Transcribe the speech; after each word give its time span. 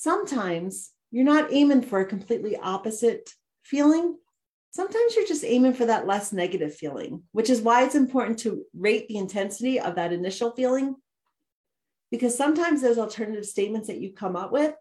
sometimes 0.00 0.92
you're 1.10 1.24
not 1.24 1.52
aiming 1.52 1.82
for 1.82 2.00
a 2.00 2.06
completely 2.06 2.56
opposite 2.56 3.30
feeling. 3.64 4.16
Sometimes 4.70 5.16
you're 5.16 5.26
just 5.26 5.44
aiming 5.44 5.74
for 5.74 5.86
that 5.86 6.06
less 6.06 6.32
negative 6.32 6.74
feeling, 6.74 7.22
which 7.32 7.50
is 7.50 7.60
why 7.60 7.84
it's 7.84 7.96
important 7.96 8.38
to 8.40 8.62
rate 8.74 9.08
the 9.08 9.16
intensity 9.16 9.80
of 9.80 9.96
that 9.96 10.12
initial 10.12 10.52
feeling. 10.52 10.94
Because 12.12 12.36
sometimes 12.36 12.80
those 12.80 12.98
alternative 12.98 13.44
statements 13.44 13.88
that 13.88 14.00
you 14.00 14.12
come 14.12 14.36
up 14.36 14.52
with 14.52 14.74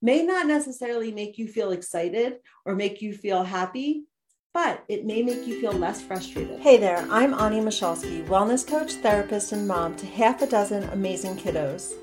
may 0.00 0.24
not 0.24 0.48
necessarily 0.48 1.12
make 1.12 1.38
you 1.38 1.46
feel 1.46 1.70
excited 1.70 2.38
or 2.64 2.74
make 2.74 3.00
you 3.00 3.14
feel 3.14 3.44
happy, 3.44 4.04
but 4.52 4.82
it 4.88 5.06
may 5.06 5.22
make 5.22 5.46
you 5.46 5.60
feel 5.60 5.72
less 5.72 6.02
frustrated. 6.02 6.58
Hey 6.58 6.78
there, 6.78 7.06
I'm 7.10 7.32
Ani 7.32 7.60
Michalski, 7.60 8.26
wellness 8.26 8.66
coach, 8.66 8.94
therapist, 8.94 9.52
and 9.52 9.68
mom 9.68 9.94
to 9.96 10.06
half 10.06 10.42
a 10.42 10.46
dozen 10.46 10.82
amazing 10.90 11.36
kiddos. 11.36 11.94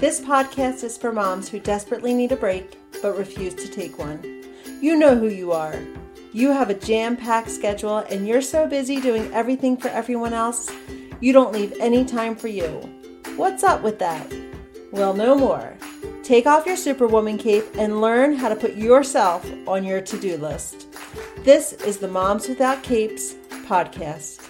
This 0.00 0.20
podcast 0.20 0.82
is 0.82 0.98
for 0.98 1.12
moms 1.12 1.48
who 1.48 1.60
desperately 1.60 2.14
need 2.14 2.32
a 2.32 2.36
break 2.36 2.78
but 3.00 3.16
refuse 3.16 3.54
to 3.54 3.68
take 3.68 3.96
one. 3.96 4.42
You 4.80 4.96
know 4.96 5.16
who 5.16 5.28
you 5.28 5.52
are. 5.52 5.78
You 6.32 6.50
have 6.50 6.68
a 6.68 6.74
jam 6.74 7.16
packed 7.16 7.50
schedule 7.50 7.98
and 7.98 8.26
you're 8.26 8.42
so 8.42 8.66
busy 8.68 9.00
doing 9.00 9.32
everything 9.32 9.76
for 9.76 9.88
everyone 9.88 10.32
else, 10.32 10.68
you 11.20 11.32
don't 11.32 11.52
leave 11.52 11.72
any 11.78 12.04
time 12.04 12.34
for 12.34 12.48
you. 12.48 12.68
What's 13.36 13.62
up 13.62 13.82
with 13.82 14.00
that? 14.00 14.30
Well, 14.90 15.14
no 15.14 15.36
more. 15.36 15.74
Take 16.24 16.46
off 16.46 16.66
your 16.66 16.76
Superwoman 16.76 17.38
cape 17.38 17.64
and 17.78 18.00
learn 18.00 18.34
how 18.34 18.48
to 18.48 18.56
put 18.56 18.74
yourself 18.74 19.48
on 19.68 19.84
your 19.84 20.00
to 20.00 20.18
do 20.18 20.36
list. 20.36 20.88
This 21.44 21.72
is 21.72 21.98
the 21.98 22.08
Moms 22.08 22.48
Without 22.48 22.82
Capes 22.82 23.34
podcast. 23.66 24.43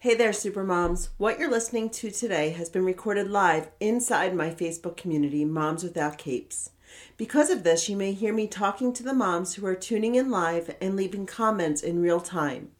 Hey 0.00 0.14
there, 0.14 0.30
Supermoms. 0.30 1.08
What 1.16 1.40
you're 1.40 1.50
listening 1.50 1.90
to 1.90 2.12
today 2.12 2.50
has 2.50 2.70
been 2.70 2.84
recorded 2.84 3.28
live 3.28 3.68
inside 3.80 4.32
my 4.32 4.48
Facebook 4.48 4.96
community, 4.96 5.44
Moms 5.44 5.82
Without 5.82 6.18
Capes. 6.18 6.70
Because 7.16 7.50
of 7.50 7.64
this, 7.64 7.88
you 7.88 7.96
may 7.96 8.12
hear 8.12 8.32
me 8.32 8.46
talking 8.46 8.92
to 8.92 9.02
the 9.02 9.12
moms 9.12 9.54
who 9.54 9.66
are 9.66 9.74
tuning 9.74 10.14
in 10.14 10.30
live 10.30 10.76
and 10.80 10.94
leaving 10.94 11.26
comments 11.26 11.82
in 11.82 12.00
real 12.00 12.20
time. 12.20 12.70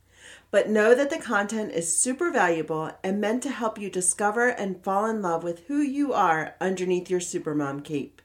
But 0.52 0.68
know 0.68 0.94
that 0.94 1.10
the 1.10 1.18
content 1.18 1.72
is 1.72 1.98
super 1.98 2.30
valuable 2.30 2.92
and 3.02 3.20
meant 3.20 3.42
to 3.42 3.50
help 3.50 3.80
you 3.80 3.90
discover 3.90 4.50
and 4.50 4.84
fall 4.84 5.04
in 5.04 5.20
love 5.20 5.42
with 5.42 5.66
who 5.66 5.78
you 5.78 6.12
are 6.12 6.54
underneath 6.60 7.10
your 7.10 7.18
Supermom 7.18 7.82
cape. 7.82 8.22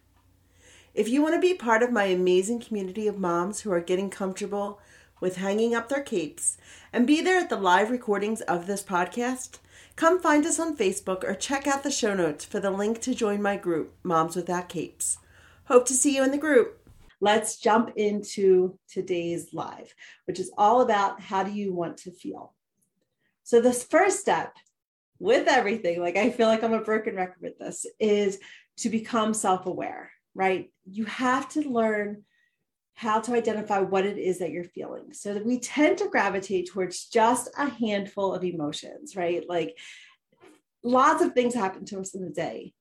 If 0.94 1.10
you 1.10 1.23
want 1.23 1.34
to 1.34 1.42
be 1.42 1.56
part 1.56 1.82
of 1.82 1.92
my 1.92 2.04
amazing 2.04 2.60
community 2.60 3.08
of 3.08 3.17
moms 3.17 3.62
who 3.62 3.72
are 3.72 3.82
getting 3.82 4.12
comfortable 4.12 4.80
with 5.24 5.38
hanging 5.38 5.74
up 5.74 5.88
their 5.88 6.02
capes 6.02 6.58
and 6.92 7.08
be 7.08 7.22
there 7.22 7.40
at 7.40 7.48
the 7.48 7.56
live 7.56 7.90
recordings 7.90 8.42
of 8.42 8.68
this 8.68 8.84
podcast, 8.84 9.60
come 9.96 10.20
find 10.20 10.46
us 10.46 10.60
on 10.60 10.76
Facebook 10.76 11.24
or 11.24 11.34
check 11.34 11.66
out 11.66 11.82
the 11.82 11.90
show 11.90 12.14
notes 12.14 12.44
for 12.44 12.60
the 12.60 12.70
link 12.70 13.00
to 13.00 13.16
join 13.16 13.42
my 13.42 13.56
group, 13.56 13.96
Moms 14.04 14.36
Without 14.36 14.68
Capes. 14.68 15.20
Hope 15.70 15.86
to 15.86 15.94
see 15.94 16.14
you 16.14 16.26
in 16.26 16.32
the 16.32 16.38
group. 16.38 16.78
Let's 17.22 17.58
jump 17.58 17.94
into 17.96 18.78
today's 18.90 19.54
live, 19.54 19.96
which 20.26 20.42
is 20.42 20.52
all 20.58 20.82
about 20.82 21.22
how 21.22 21.44
do 21.44 21.54
you 21.54 21.74
want 21.74 21.96
to 22.00 22.12
feel. 22.12 22.54
So, 23.44 23.62
this 23.62 23.82
first 23.82 24.20
step 24.20 24.58
with 25.20 25.48
everything, 25.48 26.02
like 26.02 26.18
I 26.18 26.32
feel 26.32 26.48
like 26.50 26.66
I'm 26.66 26.74
a 26.74 26.82
broken 26.82 27.16
record 27.16 27.42
with 27.42 27.58
this, 27.58 27.86
is 27.98 28.40
to 28.80 28.90
become 28.90 29.34
self 29.34 29.68
aware, 29.68 30.12
right? 30.36 30.70
You 30.84 31.06
have 31.06 31.48
to 31.52 31.62
learn 31.62 32.26
how 32.95 33.19
to 33.19 33.33
identify 33.33 33.80
what 33.80 34.05
it 34.05 34.17
is 34.17 34.39
that 34.39 34.52
you're 34.52 34.63
feeling. 34.63 35.13
So 35.13 35.41
we 35.44 35.59
tend 35.59 35.97
to 35.97 36.09
gravitate 36.09 36.69
towards 36.69 37.05
just 37.05 37.49
a 37.58 37.67
handful 37.67 38.33
of 38.33 38.44
emotions, 38.44 39.16
right? 39.16 39.44
Like 39.47 39.77
lots 40.83 41.23
of 41.23 41.33
things 41.33 41.53
happen 41.53 41.86
to 41.86 41.99
us 41.99 42.14
in 42.14 42.23
the 42.23 42.30
day. 42.30 42.73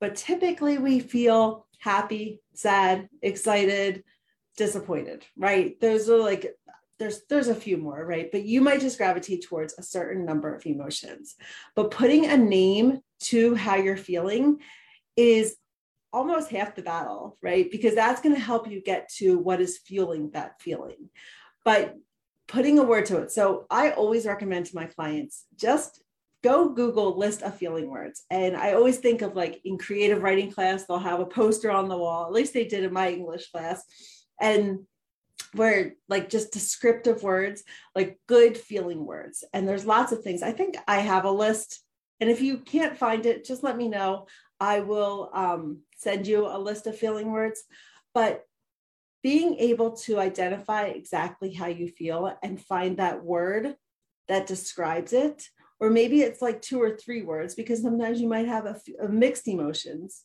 But 0.00 0.14
typically 0.14 0.78
we 0.78 1.00
feel 1.00 1.66
happy, 1.80 2.40
sad, 2.54 3.08
excited, 3.20 4.04
disappointed, 4.56 5.24
right? 5.36 5.80
Those 5.80 6.08
are 6.08 6.18
like 6.18 6.54
there's 6.98 7.22
there's 7.28 7.48
a 7.48 7.54
few 7.54 7.76
more, 7.76 8.04
right? 8.04 8.30
But 8.30 8.44
you 8.44 8.60
might 8.60 8.80
just 8.80 8.98
gravitate 8.98 9.44
towards 9.44 9.74
a 9.78 9.82
certain 9.82 10.24
number 10.24 10.54
of 10.54 10.66
emotions. 10.66 11.36
But 11.74 11.90
putting 11.90 12.26
a 12.26 12.36
name 12.36 13.00
to 13.20 13.54
how 13.54 13.76
you're 13.76 13.96
feeling 13.96 14.58
is 15.16 15.56
almost 16.12 16.50
half 16.50 16.74
the 16.74 16.82
battle, 16.82 17.36
right? 17.42 17.70
Because 17.70 17.94
that's 17.94 18.20
going 18.20 18.34
to 18.34 18.40
help 18.40 18.70
you 18.70 18.82
get 18.82 19.08
to 19.16 19.38
what 19.38 19.60
is 19.60 19.78
fueling 19.78 20.30
that 20.30 20.60
feeling. 20.60 21.10
But 21.64 21.96
putting 22.46 22.78
a 22.78 22.82
word 22.82 23.06
to 23.06 23.18
it. 23.18 23.30
So 23.30 23.66
I 23.70 23.90
always 23.90 24.26
recommend 24.26 24.66
to 24.66 24.74
my 24.74 24.86
clients 24.86 25.44
just 25.56 26.02
go 26.42 26.70
Google 26.70 27.18
list 27.18 27.42
of 27.42 27.56
feeling 27.56 27.88
words. 27.90 28.22
And 28.30 28.56
I 28.56 28.72
always 28.72 28.98
think 28.98 29.22
of 29.22 29.36
like 29.36 29.60
in 29.64 29.76
creative 29.76 30.22
writing 30.22 30.50
class, 30.50 30.84
they'll 30.84 30.98
have 30.98 31.20
a 31.20 31.26
poster 31.26 31.70
on 31.70 31.88
the 31.88 31.98
wall. 31.98 32.26
At 32.26 32.32
least 32.32 32.54
they 32.54 32.64
did 32.64 32.84
in 32.84 32.92
my 32.92 33.10
English 33.10 33.50
class. 33.50 33.82
And 34.40 34.80
where 35.54 35.94
like 36.08 36.28
just 36.28 36.52
descriptive 36.52 37.22
words, 37.22 37.64
like 37.94 38.18
good 38.26 38.56
feeling 38.56 39.04
words. 39.04 39.44
And 39.52 39.68
there's 39.68 39.86
lots 39.86 40.12
of 40.12 40.22
things. 40.22 40.42
I 40.42 40.52
think 40.52 40.76
I 40.86 41.00
have 41.00 41.24
a 41.24 41.30
list. 41.30 41.80
And 42.20 42.30
if 42.30 42.40
you 42.40 42.58
can't 42.58 42.98
find 42.98 43.26
it, 43.26 43.44
just 43.44 43.62
let 43.62 43.76
me 43.76 43.88
know. 43.88 44.26
I 44.60 44.80
will 44.80 45.30
um, 45.32 45.80
send 45.96 46.26
you 46.26 46.46
a 46.46 46.58
list 46.58 46.86
of 46.86 46.98
feeling 46.98 47.30
words. 47.30 47.62
But 48.12 48.44
being 49.22 49.56
able 49.56 49.92
to 49.92 50.18
identify 50.18 50.86
exactly 50.86 51.52
how 51.52 51.66
you 51.66 51.88
feel 51.88 52.36
and 52.42 52.60
find 52.60 52.96
that 52.96 53.24
word 53.24 53.76
that 54.28 54.46
describes 54.46 55.12
it 55.12 55.48
or 55.80 55.90
maybe 55.90 56.22
it's 56.22 56.42
like 56.42 56.60
two 56.60 56.80
or 56.80 56.96
three 56.96 57.22
words 57.22 57.54
because 57.54 57.82
sometimes 57.82 58.20
you 58.20 58.28
might 58.28 58.46
have 58.46 58.66
a, 58.66 59.08
mixed 59.08 59.48
emotions 59.48 60.24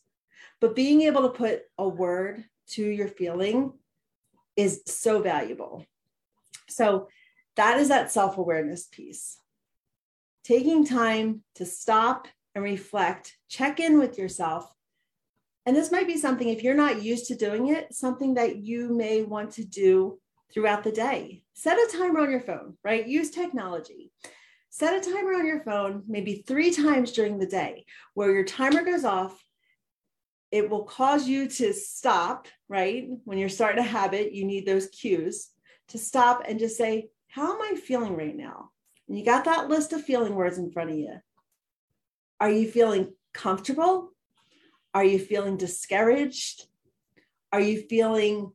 but 0.60 0.76
being 0.76 1.02
able 1.02 1.22
to 1.22 1.28
put 1.28 1.62
a 1.78 1.88
word 1.88 2.44
to 2.68 2.84
your 2.84 3.08
feeling 3.08 3.72
is 4.56 4.82
so 4.86 5.20
valuable 5.20 5.84
so 6.68 7.08
that 7.56 7.78
is 7.78 7.88
that 7.88 8.12
self-awareness 8.12 8.86
piece 8.86 9.38
taking 10.44 10.84
time 10.84 11.42
to 11.54 11.64
stop 11.64 12.28
and 12.54 12.62
reflect 12.62 13.36
check 13.48 13.80
in 13.80 13.98
with 13.98 14.18
yourself 14.18 14.70
and 15.66 15.74
this 15.74 15.90
might 15.90 16.06
be 16.06 16.16
something 16.16 16.48
if 16.48 16.62
you're 16.62 16.74
not 16.74 17.02
used 17.02 17.26
to 17.26 17.34
doing 17.34 17.68
it 17.68 17.92
something 17.92 18.34
that 18.34 18.56
you 18.56 18.94
may 18.94 19.22
want 19.22 19.50
to 19.52 19.64
do 19.64 20.18
throughout 20.52 20.84
the 20.84 20.92
day 20.92 21.42
set 21.54 21.78
a 21.78 21.96
timer 21.96 22.20
on 22.20 22.30
your 22.30 22.40
phone 22.40 22.76
right 22.84 23.08
use 23.08 23.30
technology 23.30 24.12
set 24.74 25.06
a 25.06 25.12
timer 25.12 25.34
on 25.34 25.46
your 25.46 25.60
phone 25.60 26.02
maybe 26.08 26.42
three 26.48 26.72
times 26.72 27.12
during 27.12 27.38
the 27.38 27.46
day 27.46 27.86
where 28.14 28.32
your 28.32 28.42
timer 28.42 28.82
goes 28.82 29.04
off. 29.04 29.40
It 30.50 30.68
will 30.68 30.82
cause 30.82 31.28
you 31.28 31.46
to 31.46 31.72
stop, 31.72 32.48
right? 32.68 33.06
When 33.22 33.38
you're 33.38 33.48
starting 33.48 33.84
a 33.84 33.86
habit, 33.86 34.32
you 34.32 34.44
need 34.44 34.66
those 34.66 34.88
cues 34.88 35.48
to 35.90 35.98
stop 35.98 36.42
and 36.48 36.58
just 36.58 36.76
say, 36.76 37.10
How 37.28 37.54
am 37.54 37.62
I 37.62 37.76
feeling 37.76 38.16
right 38.16 38.34
now? 38.34 38.72
And 39.08 39.18
you 39.18 39.24
got 39.24 39.44
that 39.44 39.68
list 39.68 39.92
of 39.92 40.02
feeling 40.02 40.34
words 40.34 40.58
in 40.58 40.70
front 40.70 40.90
of 40.90 40.96
you. 40.96 41.14
Are 42.40 42.50
you 42.50 42.70
feeling 42.70 43.12
comfortable? 43.32 44.10
Are 44.92 45.04
you 45.04 45.18
feeling 45.18 45.56
discouraged? 45.56 46.66
Are 47.52 47.60
you 47.60 47.82
feeling 47.88 48.52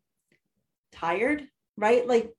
tired? 0.92 1.48
Right? 1.78 2.08
Like 2.08 2.34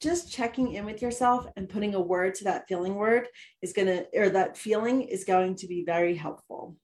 just 0.00 0.30
checking 0.30 0.72
in 0.72 0.84
with 0.84 1.00
yourself 1.00 1.46
and 1.56 1.68
putting 1.68 1.94
a 1.94 2.00
word 2.00 2.34
to 2.36 2.44
that 2.44 2.68
feeling 2.68 2.94
word 2.94 3.28
is 3.62 3.72
going 3.72 3.88
to, 3.88 4.06
or 4.14 4.28
that 4.28 4.56
feeling 4.56 5.02
is 5.02 5.24
going 5.24 5.56
to 5.56 5.66
be 5.66 5.84
very 5.84 6.14
helpful. 6.14 6.76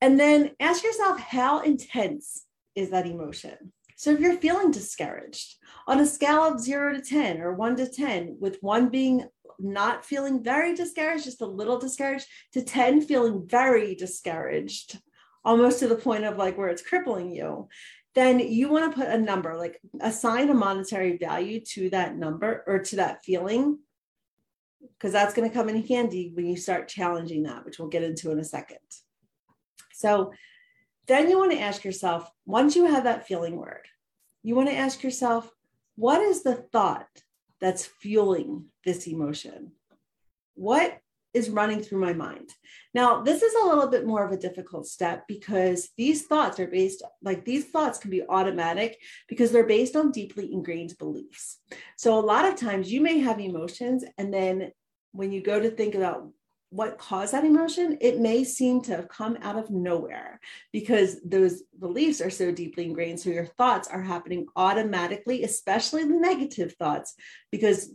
And 0.00 0.20
then 0.20 0.50
ask 0.60 0.84
yourself, 0.84 1.18
how 1.18 1.60
intense 1.60 2.44
is 2.74 2.90
that 2.90 3.06
emotion? 3.06 3.72
So 3.96 4.10
if 4.10 4.20
you're 4.20 4.36
feeling 4.36 4.70
discouraged 4.70 5.56
on 5.86 6.00
a 6.00 6.06
scale 6.06 6.42
of 6.42 6.60
zero 6.60 6.92
to 6.92 7.00
10 7.00 7.40
or 7.40 7.54
one 7.54 7.76
to 7.76 7.88
10, 7.88 8.36
with 8.38 8.58
one 8.60 8.90
being 8.90 9.26
not 9.58 10.04
feeling 10.04 10.44
very 10.44 10.74
discouraged, 10.74 11.24
just 11.24 11.40
a 11.40 11.46
little 11.46 11.78
discouraged, 11.78 12.26
to 12.52 12.62
10 12.62 13.00
feeling 13.00 13.48
very 13.48 13.94
discouraged, 13.94 15.00
almost 15.46 15.78
to 15.78 15.88
the 15.88 15.96
point 15.96 16.24
of 16.24 16.36
like 16.36 16.58
where 16.58 16.68
it's 16.68 16.86
crippling 16.86 17.30
you, 17.30 17.68
then 18.14 18.38
you 18.38 18.68
want 18.68 18.90
to 18.90 18.98
put 18.98 19.08
a 19.08 19.18
number, 19.18 19.56
like 19.56 19.80
assign 20.00 20.50
a 20.50 20.54
monetary 20.54 21.16
value 21.16 21.60
to 21.60 21.88
that 21.90 22.16
number 22.16 22.64
or 22.66 22.80
to 22.80 22.96
that 22.96 23.24
feeling, 23.24 23.78
because 24.98 25.12
that's 25.12 25.32
going 25.32 25.48
to 25.48 25.54
come 25.54 25.70
in 25.70 25.82
handy 25.86 26.32
when 26.34 26.46
you 26.46 26.56
start 26.56 26.88
challenging 26.88 27.44
that, 27.44 27.64
which 27.64 27.78
we'll 27.78 27.88
get 27.88 28.02
into 28.02 28.30
in 28.30 28.38
a 28.38 28.44
second. 28.44 28.78
So 29.92 30.32
then 31.06 31.30
you 31.30 31.38
want 31.38 31.52
to 31.52 31.60
ask 31.60 31.84
yourself, 31.84 32.30
once 32.44 32.76
you 32.76 32.86
have 32.86 33.04
that 33.04 33.26
feeling 33.26 33.56
word, 33.56 33.86
you 34.42 34.54
want 34.54 34.68
to 34.68 34.76
ask 34.76 35.02
yourself, 35.02 35.50
what 35.96 36.20
is 36.20 36.42
the 36.42 36.54
thought 36.54 37.08
that's 37.60 37.86
fueling 37.86 38.66
this 38.84 39.06
emotion? 39.06 39.72
What 40.54 41.00
is 41.36 41.50
running 41.50 41.82
through 41.82 42.00
my 42.00 42.14
mind. 42.14 42.48
Now, 42.94 43.20
this 43.20 43.42
is 43.42 43.54
a 43.54 43.66
little 43.66 43.88
bit 43.88 44.06
more 44.06 44.24
of 44.24 44.32
a 44.32 44.38
difficult 44.38 44.86
step 44.86 45.24
because 45.28 45.90
these 45.98 46.22
thoughts 46.22 46.58
are 46.58 46.66
based, 46.66 47.02
like 47.22 47.44
these 47.44 47.66
thoughts 47.66 47.98
can 47.98 48.10
be 48.10 48.22
automatic 48.26 48.98
because 49.28 49.52
they're 49.52 49.66
based 49.66 49.96
on 49.96 50.12
deeply 50.12 50.50
ingrained 50.50 50.96
beliefs. 50.98 51.58
So, 51.98 52.18
a 52.18 52.24
lot 52.24 52.46
of 52.46 52.56
times 52.56 52.90
you 52.90 53.02
may 53.02 53.18
have 53.18 53.38
emotions, 53.38 54.02
and 54.16 54.32
then 54.32 54.72
when 55.12 55.30
you 55.30 55.42
go 55.42 55.60
to 55.60 55.70
think 55.70 55.94
about 55.94 56.26
what 56.70 56.98
caused 56.98 57.32
that 57.32 57.44
emotion, 57.44 57.98
it 58.00 58.18
may 58.18 58.44
seem 58.44 58.80
to 58.82 58.96
have 58.96 59.08
come 59.08 59.38
out 59.42 59.56
of 59.56 59.70
nowhere 59.70 60.40
because 60.72 61.20
those 61.24 61.62
beliefs 61.78 62.20
are 62.20 62.30
so 62.30 62.50
deeply 62.50 62.84
ingrained. 62.84 63.20
So 63.20 63.30
your 63.30 63.46
thoughts 63.46 63.88
are 63.88 64.02
happening 64.02 64.46
automatically, 64.56 65.44
especially 65.44 66.04
the 66.04 66.18
negative 66.18 66.74
thoughts, 66.74 67.14
because 67.52 67.90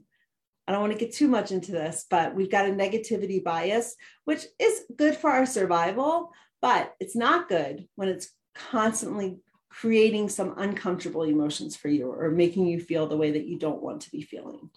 I 0.67 0.71
don't 0.71 0.81
want 0.81 0.93
to 0.93 0.99
get 0.99 1.13
too 1.13 1.27
much 1.27 1.51
into 1.51 1.71
this, 1.71 2.05
but 2.09 2.33
we've 2.33 2.51
got 2.51 2.67
a 2.67 2.71
negativity 2.71 3.43
bias, 3.43 3.95
which 4.25 4.45
is 4.57 4.83
good 4.95 5.15
for 5.15 5.29
our 5.29 5.45
survival, 5.45 6.31
but 6.61 6.93
it's 6.99 7.15
not 7.15 7.49
good 7.49 7.87
when 7.95 8.07
it's 8.07 8.29
constantly 8.55 9.39
creating 9.69 10.29
some 10.29 10.53
uncomfortable 10.57 11.23
emotions 11.23 11.75
for 11.75 11.87
you 11.87 12.11
or 12.11 12.29
making 12.29 12.67
you 12.67 12.79
feel 12.79 13.07
the 13.07 13.17
way 13.17 13.31
that 13.31 13.45
you 13.45 13.57
don't 13.57 13.81
want 13.81 14.01
to 14.01 14.11
be 14.11 14.21
feeling. 14.21 14.69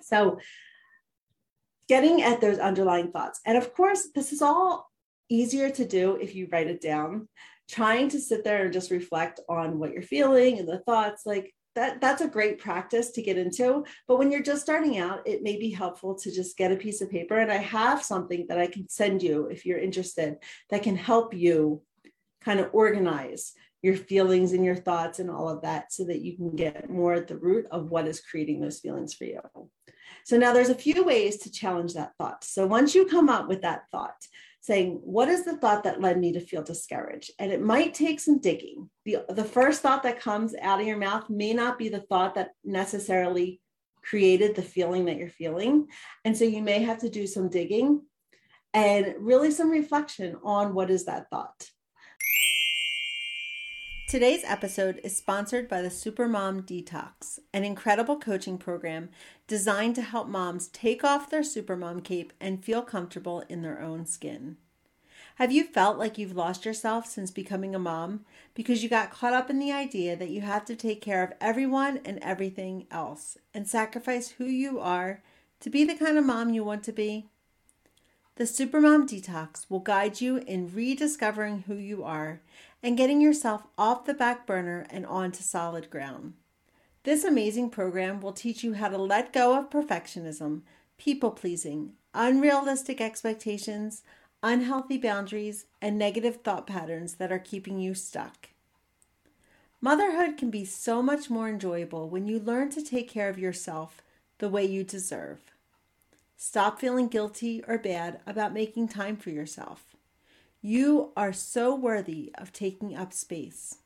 So, 0.00 0.38
getting 1.88 2.22
at 2.22 2.40
those 2.40 2.58
underlying 2.58 3.10
thoughts. 3.10 3.40
And 3.44 3.58
of 3.58 3.74
course, 3.74 4.08
this 4.14 4.32
is 4.32 4.42
all 4.42 4.90
easier 5.28 5.70
to 5.70 5.84
do 5.84 6.16
if 6.16 6.34
you 6.34 6.48
write 6.50 6.68
it 6.68 6.80
down. 6.80 7.28
Trying 7.68 8.10
to 8.10 8.20
sit 8.20 8.44
there 8.44 8.64
and 8.64 8.72
just 8.72 8.90
reflect 8.90 9.40
on 9.48 9.78
what 9.78 9.92
you're 9.92 10.02
feeling 10.02 10.58
and 10.58 10.68
the 10.68 10.80
thoughts, 10.80 11.24
like 11.24 11.54
that, 11.74 12.00
that's 12.00 12.20
a 12.20 12.28
great 12.28 12.58
practice 12.58 13.10
to 13.12 13.22
get 13.22 13.38
into. 13.38 13.84
But 14.06 14.18
when 14.18 14.30
you're 14.30 14.42
just 14.42 14.62
starting 14.62 14.98
out, 14.98 15.26
it 15.26 15.42
may 15.42 15.56
be 15.56 15.70
helpful 15.70 16.14
to 16.16 16.30
just 16.30 16.56
get 16.56 16.72
a 16.72 16.76
piece 16.76 17.00
of 17.00 17.10
paper. 17.10 17.38
And 17.38 17.50
I 17.50 17.56
have 17.56 18.02
something 18.02 18.46
that 18.48 18.58
I 18.58 18.66
can 18.66 18.88
send 18.88 19.22
you 19.22 19.46
if 19.46 19.64
you're 19.64 19.78
interested 19.78 20.36
that 20.70 20.82
can 20.82 20.96
help 20.96 21.34
you 21.34 21.82
kind 22.42 22.60
of 22.60 22.68
organize 22.72 23.54
your 23.84 23.96
feelings 23.96 24.54
and 24.54 24.64
your 24.64 24.74
thoughts 24.74 25.18
and 25.18 25.30
all 25.30 25.46
of 25.46 25.60
that 25.60 25.92
so 25.92 26.04
that 26.04 26.22
you 26.22 26.34
can 26.34 26.56
get 26.56 26.88
more 26.88 27.12
at 27.12 27.28
the 27.28 27.36
root 27.36 27.66
of 27.70 27.90
what 27.90 28.08
is 28.08 28.22
creating 28.22 28.58
those 28.58 28.80
feelings 28.80 29.12
for 29.12 29.24
you. 29.24 29.40
So 30.24 30.38
now 30.38 30.54
there's 30.54 30.70
a 30.70 30.74
few 30.74 31.04
ways 31.04 31.36
to 31.40 31.52
challenge 31.52 31.92
that 31.92 32.14
thought. 32.16 32.44
So 32.44 32.66
once 32.66 32.94
you 32.94 33.04
come 33.04 33.28
up 33.28 33.46
with 33.46 33.60
that 33.60 33.82
thought, 33.92 34.16
saying, 34.62 35.00
what 35.04 35.28
is 35.28 35.44
the 35.44 35.58
thought 35.58 35.84
that 35.84 36.00
led 36.00 36.18
me 36.18 36.32
to 36.32 36.40
feel 36.40 36.62
discouraged? 36.62 37.32
And 37.38 37.52
it 37.52 37.60
might 37.60 37.92
take 37.92 38.20
some 38.20 38.38
digging. 38.38 38.88
The, 39.04 39.18
the 39.28 39.44
first 39.44 39.82
thought 39.82 40.02
that 40.04 40.18
comes 40.18 40.54
out 40.62 40.80
of 40.80 40.86
your 40.86 40.96
mouth 40.96 41.28
may 41.28 41.52
not 41.52 41.78
be 41.78 41.90
the 41.90 42.00
thought 42.00 42.36
that 42.36 42.52
necessarily 42.64 43.60
created 44.02 44.54
the 44.54 44.62
feeling 44.62 45.04
that 45.04 45.18
you're 45.18 45.28
feeling. 45.28 45.88
And 46.24 46.34
so 46.34 46.46
you 46.46 46.62
may 46.62 46.78
have 46.84 47.00
to 47.00 47.10
do 47.10 47.26
some 47.26 47.50
digging 47.50 48.00
and 48.72 49.14
really 49.18 49.50
some 49.50 49.68
reflection 49.68 50.36
on 50.42 50.72
what 50.72 50.90
is 50.90 51.04
that 51.04 51.28
thought. 51.28 51.68
Today's 54.14 54.44
episode 54.44 55.00
is 55.02 55.16
sponsored 55.16 55.68
by 55.68 55.82
the 55.82 55.88
Supermom 55.88 56.62
Detox, 56.62 57.40
an 57.52 57.64
incredible 57.64 58.16
coaching 58.16 58.58
program 58.58 59.08
designed 59.48 59.96
to 59.96 60.02
help 60.02 60.28
moms 60.28 60.68
take 60.68 61.02
off 61.02 61.28
their 61.28 61.40
supermom 61.40 62.04
cape 62.04 62.32
and 62.40 62.64
feel 62.64 62.80
comfortable 62.82 63.42
in 63.48 63.62
their 63.62 63.82
own 63.82 64.06
skin. 64.06 64.56
Have 65.34 65.50
you 65.50 65.64
felt 65.64 65.98
like 65.98 66.16
you've 66.16 66.36
lost 66.36 66.64
yourself 66.64 67.06
since 67.06 67.32
becoming 67.32 67.74
a 67.74 67.80
mom 67.80 68.24
because 68.54 68.84
you 68.84 68.88
got 68.88 69.10
caught 69.10 69.32
up 69.32 69.50
in 69.50 69.58
the 69.58 69.72
idea 69.72 70.14
that 70.14 70.30
you 70.30 70.42
have 70.42 70.64
to 70.66 70.76
take 70.76 71.00
care 71.00 71.24
of 71.24 71.32
everyone 71.40 71.98
and 72.04 72.20
everything 72.22 72.86
else 72.92 73.36
and 73.52 73.66
sacrifice 73.66 74.28
who 74.28 74.44
you 74.44 74.78
are 74.78 75.24
to 75.58 75.70
be 75.70 75.82
the 75.82 75.96
kind 75.96 76.18
of 76.18 76.24
mom 76.24 76.50
you 76.50 76.62
want 76.62 76.84
to 76.84 76.92
be? 76.92 77.26
The 78.36 78.44
Supermom 78.44 79.08
Detox 79.08 79.70
will 79.70 79.78
guide 79.78 80.20
you 80.20 80.38
in 80.38 80.74
rediscovering 80.74 81.64
who 81.68 81.76
you 81.76 82.02
are 82.02 82.40
and 82.84 82.98
getting 82.98 83.18
yourself 83.18 83.62
off 83.78 84.04
the 84.04 84.12
back 84.12 84.46
burner 84.46 84.86
and 84.90 85.06
onto 85.06 85.42
solid 85.42 85.88
ground. 85.88 86.34
This 87.04 87.24
amazing 87.24 87.70
program 87.70 88.20
will 88.20 88.34
teach 88.34 88.62
you 88.62 88.74
how 88.74 88.90
to 88.90 88.98
let 88.98 89.32
go 89.32 89.58
of 89.58 89.70
perfectionism, 89.70 90.60
people 90.98 91.30
pleasing, 91.30 91.94
unrealistic 92.12 93.00
expectations, 93.00 94.02
unhealthy 94.42 94.98
boundaries, 94.98 95.64
and 95.80 95.98
negative 95.98 96.42
thought 96.42 96.66
patterns 96.66 97.14
that 97.14 97.32
are 97.32 97.38
keeping 97.38 97.80
you 97.80 97.94
stuck. 97.94 98.50
Motherhood 99.80 100.36
can 100.36 100.50
be 100.50 100.66
so 100.66 101.02
much 101.02 101.30
more 101.30 101.48
enjoyable 101.48 102.10
when 102.10 102.26
you 102.26 102.38
learn 102.38 102.68
to 102.70 102.82
take 102.82 103.08
care 103.08 103.30
of 103.30 103.38
yourself 103.38 104.02
the 104.38 104.48
way 104.50 104.64
you 104.64 104.84
deserve. 104.84 105.40
Stop 106.36 106.80
feeling 106.80 107.08
guilty 107.08 107.64
or 107.66 107.78
bad 107.78 108.20
about 108.26 108.52
making 108.52 108.88
time 108.88 109.16
for 109.16 109.30
yourself. 109.30 109.93
You 110.66 111.12
are 111.14 111.34
so 111.34 111.74
worthy 111.74 112.32
of 112.38 112.50
taking 112.50 112.96
up 112.96 113.12
space. 113.12 113.80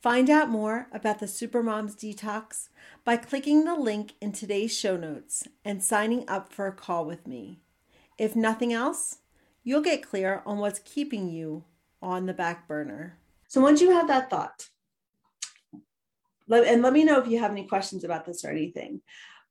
Find 0.00 0.28
out 0.28 0.48
more 0.48 0.88
about 0.90 1.20
the 1.20 1.26
Supermoms 1.26 1.94
Detox 1.94 2.70
by 3.04 3.16
clicking 3.16 3.64
the 3.64 3.76
link 3.76 4.14
in 4.20 4.32
today's 4.32 4.76
show 4.76 4.96
notes 4.96 5.46
and 5.64 5.80
signing 5.80 6.28
up 6.28 6.52
for 6.52 6.66
a 6.66 6.72
call 6.72 7.06
with 7.06 7.28
me. 7.28 7.60
If 8.18 8.34
nothing 8.34 8.72
else, 8.72 9.18
you'll 9.62 9.80
get 9.80 10.02
clear 10.02 10.42
on 10.44 10.58
what's 10.58 10.80
keeping 10.80 11.28
you 11.28 11.62
on 12.02 12.26
the 12.26 12.34
back 12.34 12.66
burner. 12.66 13.16
So 13.46 13.60
once 13.60 13.80
you 13.80 13.92
have 13.92 14.08
that 14.08 14.28
thought, 14.28 14.70
and 16.50 16.82
let 16.82 16.92
me 16.92 17.04
know 17.04 17.20
if 17.20 17.28
you 17.28 17.38
have 17.38 17.52
any 17.52 17.68
questions 17.68 18.02
about 18.02 18.24
this 18.26 18.44
or 18.44 18.50
anything. 18.50 19.02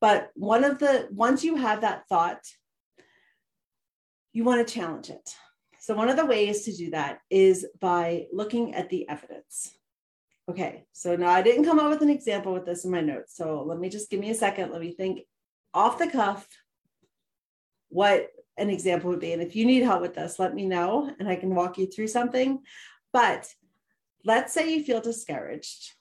But 0.02 0.32
one 0.36 0.66
of 0.66 0.80
the, 0.80 1.08
once 1.12 1.46
you 1.46 1.56
have 1.56 1.80
that 1.80 2.10
thought, 2.10 2.42
you 4.34 4.44
want 4.44 4.68
to 4.68 4.74
challenge 4.74 5.10
it. 5.10 5.34
So, 5.82 5.96
one 5.96 6.10
of 6.10 6.16
the 6.16 6.28
ways 6.28 6.66
to 6.66 6.72
do 6.72 6.92
that 6.92 7.22
is 7.32 7.66
by 7.80 8.28
looking 8.32 8.76
at 8.76 8.90
the 8.90 9.10
evidence. 9.10 9.74
Okay, 10.48 10.86
so 10.92 11.16
now 11.16 11.30
I 11.30 11.42
didn't 11.42 11.66
come 11.66 11.80
up 11.80 11.90
with 11.90 12.04
an 12.04 12.10
example 12.10 12.54
with 12.54 12.68
this 12.68 12.86
in 12.86 12.92
my 12.92 13.02
notes. 13.02 13.36
So, 13.36 13.64
let 13.64 13.80
me 13.80 13.90
just 13.90 14.12
give 14.12 14.20
me 14.20 14.30
a 14.30 14.36
second. 14.36 14.72
Let 14.72 14.82
me 14.82 14.92
think 14.92 15.22
off 15.74 15.98
the 15.98 16.08
cuff 16.08 16.48
what 17.90 18.30
an 18.58 18.70
example 18.70 19.10
would 19.10 19.20
be. 19.20 19.34
And 19.34 19.42
if 19.42 19.56
you 19.56 19.66
need 19.66 19.82
help 19.82 20.02
with 20.02 20.14
this, 20.14 20.38
let 20.38 20.54
me 20.54 20.68
know 20.68 21.12
and 21.20 21.28
I 21.28 21.36
can 21.36 21.56
walk 21.56 21.80
you 21.80 21.88
through 21.88 22.10
something. 22.10 22.60
But 23.12 23.48
let's 24.24 24.54
say 24.54 24.72
you 24.72 24.84
feel 24.84 25.02
discouraged. 25.02 25.94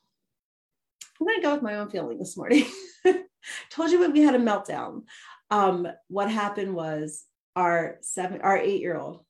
I'm 1.19 1.27
going 1.27 1.41
to 1.41 1.43
go 1.43 1.55
with 1.55 1.62
my 1.62 1.77
own 1.77 1.88
feeling 1.88 2.19
this 2.19 2.37
morning. 2.37 2.67
Told 3.71 3.91
you 3.91 4.00
when 4.00 4.12
we 4.12 4.21
had 4.21 4.35
a 4.35 4.38
meltdown. 4.38 5.05
Um, 5.50 5.88
what 6.09 6.31
happened 6.31 6.75
was 6.75 7.25
our 7.56 7.97
seven, 8.03 8.43
our 8.43 8.59
eight 8.59 8.82
year 8.82 8.99
old, 8.99 9.25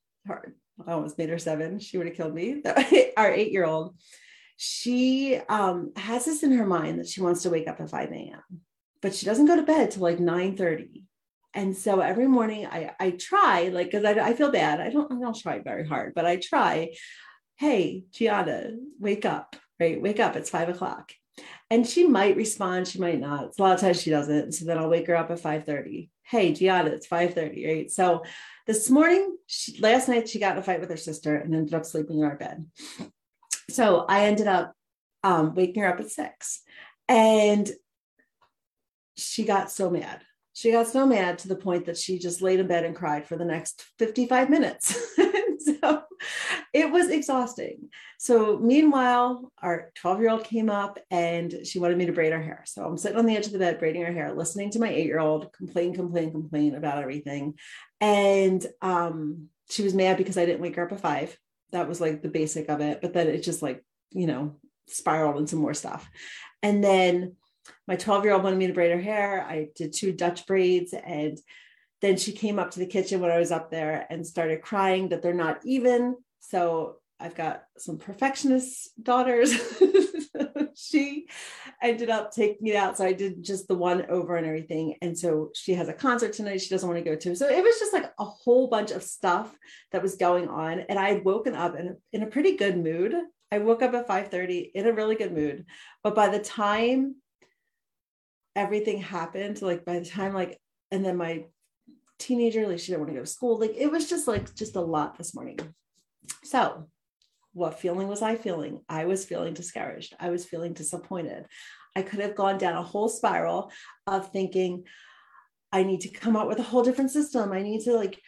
I 0.87 0.91
almost 0.93 1.17
made 1.17 1.29
her 1.29 1.37
seven. 1.37 1.79
She 1.79 1.97
would 1.97 2.07
have 2.07 2.15
killed 2.15 2.33
me. 2.33 2.61
our 3.17 3.31
eight 3.31 3.51
year 3.51 3.65
old, 3.65 3.95
she 4.57 5.39
um, 5.49 5.91
has 5.95 6.25
this 6.25 6.43
in 6.43 6.51
her 6.53 6.65
mind 6.65 6.99
that 6.99 7.07
she 7.07 7.21
wants 7.21 7.43
to 7.43 7.49
wake 7.49 7.67
up 7.67 7.79
at 7.79 7.89
5 7.89 8.11
a.m., 8.11 8.61
but 9.01 9.15
she 9.15 9.25
doesn't 9.25 9.47
go 9.47 9.55
to 9.55 9.63
bed 9.63 9.91
till 9.91 10.03
like 10.03 10.19
9 10.19 10.57
30. 10.57 11.03
And 11.53 11.75
so 11.75 11.99
every 11.99 12.27
morning 12.27 12.65
I, 12.65 12.91
I 12.99 13.11
try, 13.11 13.69
like, 13.73 13.91
cause 13.91 14.05
I, 14.05 14.11
I 14.11 14.33
feel 14.33 14.51
bad. 14.51 14.79
I 14.79 14.89
don't, 14.89 15.11
I 15.11 15.19
don't 15.19 15.37
try 15.37 15.59
very 15.59 15.85
hard, 15.85 16.13
but 16.13 16.25
I 16.25 16.37
try. 16.37 16.93
Hey, 17.57 18.05
Gianna, 18.11 18.71
wake 18.99 19.25
up, 19.25 19.55
right? 19.79 20.01
Wake 20.01 20.19
up. 20.19 20.35
It's 20.35 20.49
five 20.49 20.69
o'clock 20.69 21.11
and 21.69 21.87
she 21.87 22.05
might 22.05 22.35
respond 22.35 22.87
she 22.87 22.99
might 22.99 23.19
not 23.19 23.53
a 23.57 23.61
lot 23.61 23.73
of 23.73 23.79
times 23.79 24.01
she 24.01 24.09
doesn't 24.09 24.51
so 24.51 24.65
then 24.65 24.77
i'll 24.77 24.89
wake 24.89 25.07
her 25.07 25.15
up 25.15 25.31
at 25.31 25.41
5.30 25.41 26.09
hey 26.31 26.53
gianna 26.53 26.89
it's 26.89 27.07
5.30 27.07 27.67
right 27.67 27.91
so 27.91 28.23
this 28.67 28.89
morning 28.89 29.37
she, 29.47 29.79
last 29.81 30.07
night 30.07 30.29
she 30.29 30.39
got 30.39 30.53
in 30.53 30.59
a 30.59 30.63
fight 30.63 30.79
with 30.79 30.89
her 30.89 30.97
sister 30.97 31.35
and 31.35 31.53
ended 31.53 31.73
up 31.73 31.85
sleeping 31.85 32.19
in 32.19 32.25
our 32.25 32.37
bed. 32.37 32.65
So 33.69 34.05
i 34.07 34.25
ended 34.25 34.47
up 34.47 34.73
um, 35.23 35.55
waking 35.55 35.83
her 35.83 35.89
up 35.89 35.99
at 35.99 36.09
six. 36.09 36.61
And 37.07 37.69
she 39.17 39.43
got 39.43 39.71
so 39.71 39.89
mad. 39.89 40.21
She 40.53 40.71
got 40.71 40.87
so 40.87 41.05
mad 41.05 41.39
to 41.39 41.47
the 41.47 41.55
point 41.55 41.85
that 41.85 41.97
she 41.97 42.19
just 42.19 42.41
laid 42.41 42.59
in 42.59 42.67
bed 42.67 42.85
and 42.85 42.95
cried 42.95 43.27
for 43.27 43.35
the 43.35 43.45
next 43.45 43.85
55 43.99 44.49
minutes. 44.49 45.17
So 45.61 46.01
it 46.73 46.91
was 46.91 47.09
exhausting. 47.09 47.89
So 48.17 48.57
meanwhile, 48.59 49.51
our 49.61 49.91
12 49.95 50.21
year 50.21 50.29
old 50.29 50.43
came 50.43 50.69
up 50.69 50.99
and 51.09 51.65
she 51.65 51.79
wanted 51.79 51.97
me 51.97 52.05
to 52.05 52.13
braid 52.13 52.33
her 52.33 52.41
hair. 52.41 52.63
So 52.65 52.85
I'm 52.85 52.97
sitting 52.97 53.17
on 53.17 53.25
the 53.25 53.35
edge 53.35 53.47
of 53.47 53.53
the 53.53 53.59
bed 53.59 53.79
braiding 53.79 54.03
her 54.03 54.13
hair, 54.13 54.33
listening 54.33 54.71
to 54.71 54.79
my 54.79 54.89
eight 54.89 55.05
year 55.05 55.19
old 55.19 55.51
complain, 55.53 55.93
complain, 55.93 56.31
complain 56.31 56.75
about 56.75 57.01
everything. 57.01 57.55
And 57.99 58.65
um, 58.81 59.49
she 59.69 59.83
was 59.83 59.93
mad 59.93 60.17
because 60.17 60.37
I 60.37 60.45
didn't 60.45 60.61
wake 60.61 60.75
her 60.75 60.85
up 60.85 60.91
at 60.91 61.01
five. 61.01 61.37
That 61.71 61.87
was 61.87 62.01
like 62.01 62.21
the 62.21 62.29
basic 62.29 62.69
of 62.69 62.81
it. 62.81 63.01
But 63.01 63.13
then 63.13 63.27
it 63.27 63.43
just 63.43 63.61
like, 63.61 63.83
you 64.11 64.27
know, 64.27 64.57
spiraled 64.87 65.37
into 65.37 65.55
more 65.55 65.73
stuff. 65.73 66.09
And 66.61 66.83
then 66.83 67.35
my 67.87 67.95
12 67.95 68.23
year 68.23 68.33
old 68.33 68.43
wanted 68.43 68.57
me 68.57 68.67
to 68.67 68.73
braid 68.73 68.91
her 68.91 69.01
hair. 69.01 69.45
I 69.47 69.69
did 69.75 69.93
two 69.93 70.11
Dutch 70.11 70.45
braids 70.45 70.93
and 70.93 71.37
then 72.01 72.17
she 72.17 72.31
came 72.31 72.59
up 72.59 72.71
to 72.71 72.79
the 72.79 72.85
kitchen 72.85 73.21
when 73.21 73.31
I 73.31 73.37
was 73.37 73.51
up 73.51 73.69
there 73.69 74.07
and 74.09 74.25
started 74.25 74.61
crying 74.61 75.09
that 75.09 75.21
they're 75.21 75.33
not 75.33 75.59
even. 75.63 76.15
So 76.39 76.97
I've 77.19 77.35
got 77.35 77.63
some 77.77 77.99
perfectionist 77.99 78.89
daughters. 79.01 79.53
she 80.75 81.27
ended 81.81 82.09
up 82.09 82.31
taking 82.31 82.67
it 82.67 82.75
out. 82.75 82.97
So 82.97 83.05
I 83.05 83.13
did 83.13 83.43
just 83.43 83.67
the 83.67 83.75
one 83.75 84.05
over 84.09 84.35
and 84.35 84.47
everything. 84.47 84.95
And 85.03 85.17
so 85.17 85.51
she 85.53 85.75
has 85.75 85.87
a 85.87 85.93
concert 85.93 86.33
tonight 86.33 86.61
she 86.61 86.69
doesn't 86.69 86.89
want 86.89 87.03
to 87.03 87.09
go 87.09 87.15
to. 87.15 87.35
So 87.35 87.47
it 87.47 87.63
was 87.63 87.77
just 87.77 87.93
like 87.93 88.11
a 88.19 88.25
whole 88.25 88.67
bunch 88.67 88.89
of 88.89 89.03
stuff 89.03 89.55
that 89.91 90.01
was 90.01 90.15
going 90.15 90.47
on. 90.47 90.79
And 90.79 90.97
I 90.97 91.09
had 91.09 91.23
woken 91.23 91.55
up 91.55 91.75
in 91.75 91.95
in 92.11 92.23
a 92.23 92.27
pretty 92.27 92.57
good 92.57 92.77
mood. 92.77 93.13
I 93.51 93.59
woke 93.59 93.83
up 93.83 93.93
at 93.93 94.07
5:30 94.07 94.71
in 94.73 94.87
a 94.87 94.93
really 94.93 95.15
good 95.15 95.33
mood. 95.33 95.65
But 96.03 96.15
by 96.15 96.29
the 96.29 96.39
time 96.39 97.15
everything 98.55 98.99
happened, 98.99 99.61
like 99.61 99.85
by 99.85 99.99
the 99.99 100.05
time 100.05 100.33
like, 100.33 100.59
and 100.89 101.05
then 101.05 101.17
my 101.17 101.45
teenager. 102.21 102.67
Like 102.67 102.79
she 102.79 102.87
didn't 102.87 103.01
want 103.01 103.09
to 103.11 103.15
go 103.15 103.21
to 103.21 103.27
school. 103.27 103.59
Like 103.59 103.75
it 103.75 103.91
was 103.91 104.09
just 104.09 104.27
like 104.27 104.53
just 104.55 104.75
a 104.75 104.81
lot 104.81 105.17
this 105.17 105.35
morning. 105.35 105.59
So, 106.43 106.87
what 107.53 107.79
feeling 107.79 108.07
was 108.07 108.21
I 108.21 108.35
feeling? 108.35 108.81
I 108.87 109.05
was 109.05 109.25
feeling 109.25 109.53
discouraged. 109.53 110.15
I 110.19 110.29
was 110.29 110.45
feeling 110.45 110.73
disappointed. 110.73 111.45
I 111.95 112.01
could 112.01 112.19
have 112.19 112.35
gone 112.35 112.57
down 112.57 112.75
a 112.75 112.83
whole 112.83 113.09
spiral 113.09 113.71
of 114.07 114.31
thinking, 114.31 114.85
I 115.71 115.83
need 115.83 116.01
to 116.01 116.09
come 116.09 116.35
up 116.35 116.47
with 116.47 116.59
a 116.59 116.63
whole 116.63 116.83
different 116.83 117.11
system. 117.11 117.51
I 117.51 117.61
need 117.61 117.81
to 117.81 117.93
like 117.93 118.21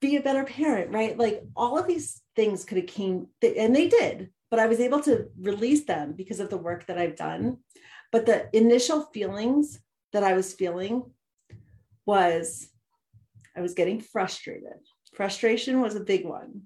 be 0.00 0.16
a 0.16 0.22
better 0.22 0.44
parent, 0.44 0.92
right? 0.92 1.16
Like 1.18 1.42
all 1.54 1.78
of 1.78 1.86
these 1.86 2.22
things 2.36 2.64
could 2.64 2.78
have 2.78 2.86
came 2.86 3.26
and 3.42 3.76
they 3.76 3.88
did, 3.88 4.30
but 4.50 4.58
I 4.58 4.66
was 4.66 4.80
able 4.80 5.00
to 5.02 5.28
release 5.38 5.84
them 5.84 6.14
because 6.16 6.40
of 6.40 6.48
the 6.48 6.56
work 6.56 6.86
that 6.86 6.98
I've 6.98 7.16
done. 7.16 7.58
But 8.12 8.26
the 8.26 8.54
initial 8.56 9.02
feelings 9.12 9.78
that 10.12 10.24
I 10.24 10.32
was 10.32 10.54
feeling 10.54 11.04
was 12.10 12.68
I 13.56 13.60
was 13.60 13.74
getting 13.74 14.00
frustrated. 14.00 14.80
Frustration 15.14 15.80
was 15.80 15.94
a 15.94 16.08
big 16.12 16.24
one. 16.24 16.62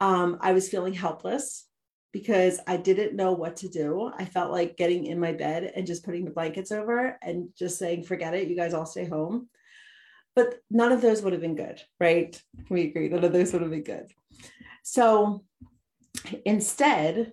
Um, 0.00 0.38
I 0.40 0.52
was 0.52 0.68
feeling 0.68 0.92
helpless 0.92 1.66
because 2.12 2.60
I 2.66 2.76
didn't 2.76 3.16
know 3.16 3.32
what 3.32 3.56
to 3.58 3.68
do. 3.68 4.10
I 4.16 4.24
felt 4.26 4.52
like 4.52 4.76
getting 4.76 5.06
in 5.06 5.18
my 5.18 5.32
bed 5.32 5.72
and 5.74 5.86
just 5.86 6.04
putting 6.04 6.24
the 6.24 6.36
blankets 6.38 6.70
over 6.70 7.18
and 7.22 7.48
just 7.58 7.78
saying, 7.78 8.04
forget 8.04 8.34
it, 8.34 8.48
you 8.48 8.56
guys 8.56 8.74
all 8.74 8.86
stay 8.86 9.06
home. 9.06 9.48
But 10.36 10.60
none 10.70 10.92
of 10.92 11.00
those 11.00 11.22
would 11.22 11.32
have 11.32 11.42
been 11.42 11.56
good, 11.56 11.80
right? 11.98 12.40
We 12.68 12.82
agree, 12.82 13.08
none 13.08 13.24
of 13.24 13.32
those 13.32 13.52
would 13.52 13.62
have 13.62 13.70
been 13.70 13.84
good. 13.84 14.08
So 14.82 15.44
instead, 16.44 17.32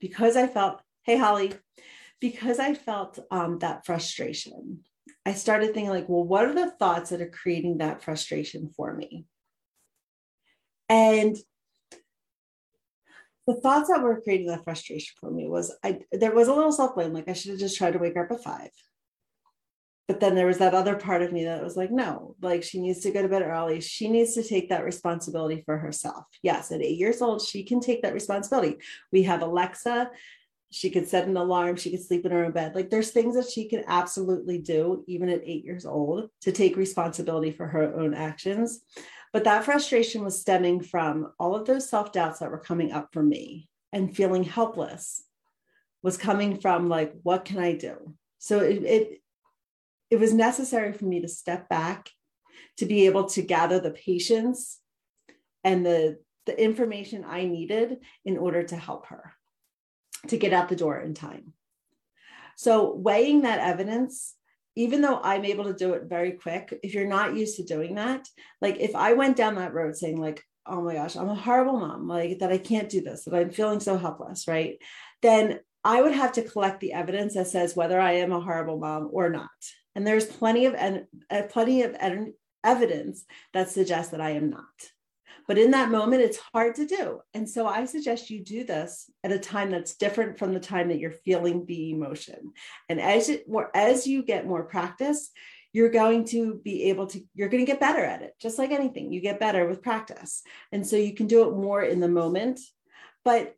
because 0.00 0.36
I 0.36 0.46
felt, 0.46 0.80
hey, 1.02 1.18
Holly, 1.18 1.52
because 2.20 2.58
I 2.58 2.72
felt 2.74 3.18
um, 3.30 3.58
that 3.58 3.84
frustration, 3.84 4.84
I 5.26 5.32
started 5.32 5.72
thinking, 5.72 5.90
like, 5.90 6.08
well, 6.08 6.24
what 6.24 6.44
are 6.44 6.54
the 6.54 6.70
thoughts 6.70 7.10
that 7.10 7.20
are 7.20 7.28
creating 7.28 7.78
that 7.78 8.02
frustration 8.02 8.70
for 8.76 8.92
me? 8.94 9.24
And 10.88 11.36
the 13.46 13.54
thoughts 13.54 13.88
that 13.88 14.02
were 14.02 14.20
creating 14.20 14.48
that 14.48 14.64
frustration 14.64 15.14
for 15.18 15.30
me 15.30 15.48
was 15.48 15.74
I 15.82 16.00
there 16.12 16.34
was 16.34 16.48
a 16.48 16.54
little 16.54 16.72
self-blame, 16.72 17.12
like 17.12 17.28
I 17.28 17.32
should 17.32 17.52
have 17.52 17.60
just 17.60 17.76
tried 17.76 17.92
to 17.92 17.98
wake 17.98 18.14
her 18.14 18.24
up 18.24 18.32
at 18.32 18.44
five. 18.44 18.70
But 20.06 20.20
then 20.20 20.34
there 20.34 20.46
was 20.46 20.58
that 20.58 20.74
other 20.74 20.96
part 20.96 21.22
of 21.22 21.32
me 21.32 21.44
that 21.44 21.64
was 21.64 21.76
like, 21.76 21.90
no, 21.90 22.36
like 22.42 22.62
she 22.62 22.78
needs 22.78 23.00
to 23.00 23.10
go 23.10 23.22
to 23.22 23.28
bed 23.28 23.40
early. 23.40 23.80
She 23.80 24.08
needs 24.08 24.34
to 24.34 24.42
take 24.42 24.68
that 24.68 24.84
responsibility 24.84 25.62
for 25.64 25.78
herself. 25.78 26.24
Yes, 26.42 26.70
at 26.70 26.82
eight 26.82 26.98
years 26.98 27.22
old, 27.22 27.40
she 27.40 27.64
can 27.64 27.80
take 27.80 28.02
that 28.02 28.12
responsibility. 28.12 28.76
We 29.12 29.22
have 29.22 29.40
Alexa. 29.40 30.10
She 30.74 30.90
could 30.90 31.06
set 31.06 31.28
an 31.28 31.36
alarm. 31.36 31.76
She 31.76 31.92
could 31.92 32.02
sleep 32.02 32.26
in 32.26 32.32
her 32.32 32.44
own 32.44 32.50
bed. 32.50 32.74
Like 32.74 32.90
there's 32.90 33.12
things 33.12 33.36
that 33.36 33.48
she 33.48 33.68
can 33.68 33.84
absolutely 33.86 34.58
do, 34.58 35.04
even 35.06 35.28
at 35.28 35.42
eight 35.44 35.64
years 35.64 35.86
old, 35.86 36.30
to 36.40 36.50
take 36.50 36.76
responsibility 36.76 37.52
for 37.52 37.68
her 37.68 37.94
own 37.94 38.12
actions. 38.12 38.80
But 39.32 39.44
that 39.44 39.64
frustration 39.64 40.24
was 40.24 40.40
stemming 40.40 40.82
from 40.82 41.32
all 41.38 41.54
of 41.54 41.64
those 41.64 41.88
self 41.88 42.10
doubts 42.10 42.40
that 42.40 42.50
were 42.50 42.58
coming 42.58 42.90
up 42.90 43.10
for 43.12 43.22
me 43.22 43.68
and 43.92 44.16
feeling 44.16 44.42
helpless 44.42 45.22
was 46.02 46.16
coming 46.16 46.58
from 46.58 46.88
like, 46.88 47.14
what 47.22 47.44
can 47.44 47.60
I 47.60 47.74
do? 47.74 48.16
So 48.40 48.58
it, 48.58 48.82
it, 48.82 49.22
it 50.10 50.18
was 50.18 50.34
necessary 50.34 50.92
for 50.92 51.04
me 51.04 51.20
to 51.20 51.28
step 51.28 51.68
back 51.68 52.10
to 52.78 52.86
be 52.86 53.06
able 53.06 53.26
to 53.26 53.42
gather 53.42 53.78
the 53.78 53.92
patience 53.92 54.80
and 55.62 55.86
the, 55.86 56.18
the 56.46 56.60
information 56.60 57.24
I 57.24 57.44
needed 57.44 57.98
in 58.24 58.38
order 58.38 58.64
to 58.64 58.76
help 58.76 59.06
her 59.06 59.34
to 60.28 60.36
get 60.36 60.52
out 60.52 60.68
the 60.68 60.76
door 60.76 60.98
in 60.98 61.14
time. 61.14 61.52
So 62.56 62.94
weighing 62.94 63.42
that 63.42 63.60
evidence 63.60 64.34
even 64.76 65.00
though 65.00 65.20
I'm 65.22 65.44
able 65.44 65.64
to 65.64 65.72
do 65.72 65.92
it 65.92 66.04
very 66.04 66.32
quick, 66.32 66.78
if 66.82 66.94
you're 66.94 67.06
not 67.06 67.36
used 67.36 67.56
to 67.56 67.62
doing 67.62 67.94
that, 67.94 68.28
like 68.60 68.78
if 68.80 68.94
I 68.94 69.12
went 69.12 69.36
down 69.36 69.54
that 69.54 69.72
road 69.72 69.96
saying, 69.96 70.20
like, 70.20 70.42
oh 70.66 70.82
my 70.82 70.94
gosh, 70.94 71.16
I'm 71.16 71.28
a 71.28 71.34
horrible 71.34 71.78
mom, 71.78 72.08
like 72.08 72.38
that 72.40 72.50
I 72.50 72.58
can't 72.58 72.88
do 72.88 73.00
this, 73.00 73.24
that 73.24 73.34
I'm 73.34 73.50
feeling 73.50 73.80
so 73.80 73.96
helpless, 73.96 74.48
right? 74.48 74.78
Then 75.22 75.60
I 75.84 76.02
would 76.02 76.14
have 76.14 76.32
to 76.32 76.42
collect 76.42 76.80
the 76.80 76.94
evidence 76.94 77.34
that 77.34 77.46
says 77.46 77.76
whether 77.76 78.00
I 78.00 78.12
am 78.12 78.32
a 78.32 78.40
horrible 78.40 78.78
mom 78.78 79.10
or 79.12 79.28
not. 79.28 79.50
And 79.94 80.06
there's 80.06 80.26
plenty 80.26 80.66
of 80.66 80.74
uh, 80.74 81.42
plenty 81.50 81.82
of 81.82 81.94
evidence 82.64 83.24
that 83.52 83.70
suggests 83.70 84.10
that 84.10 84.20
I 84.20 84.30
am 84.30 84.50
not. 84.50 84.64
But 85.46 85.58
in 85.58 85.72
that 85.72 85.90
moment, 85.90 86.22
it's 86.22 86.38
hard 86.52 86.74
to 86.76 86.86
do. 86.86 87.20
And 87.34 87.48
so 87.48 87.66
I 87.66 87.84
suggest 87.84 88.30
you 88.30 88.42
do 88.42 88.64
this 88.64 89.10
at 89.22 89.32
a 89.32 89.38
time 89.38 89.70
that's 89.70 89.96
different 89.96 90.38
from 90.38 90.54
the 90.54 90.60
time 90.60 90.88
that 90.88 90.98
you're 90.98 91.10
feeling 91.10 91.66
the 91.66 91.90
emotion. 91.90 92.52
And 92.88 93.00
as 93.00 93.28
it 93.28 93.48
more 93.48 93.70
as 93.74 94.06
you 94.06 94.22
get 94.22 94.46
more 94.46 94.64
practice, 94.64 95.30
you're 95.72 95.90
going 95.90 96.24
to 96.26 96.60
be 96.64 96.84
able 96.84 97.06
to 97.08 97.20
you're 97.34 97.48
going 97.48 97.64
to 97.64 97.70
get 97.70 97.80
better 97.80 98.04
at 98.04 98.22
it 98.22 98.34
just 98.40 98.58
like 98.58 98.70
anything. 98.70 99.12
You 99.12 99.20
get 99.20 99.40
better 99.40 99.66
with 99.66 99.82
practice. 99.82 100.42
And 100.72 100.86
so 100.86 100.96
you 100.96 101.14
can 101.14 101.26
do 101.26 101.48
it 101.48 101.56
more 101.56 101.82
in 101.82 102.00
the 102.00 102.08
moment. 102.08 102.60
But 103.24 103.54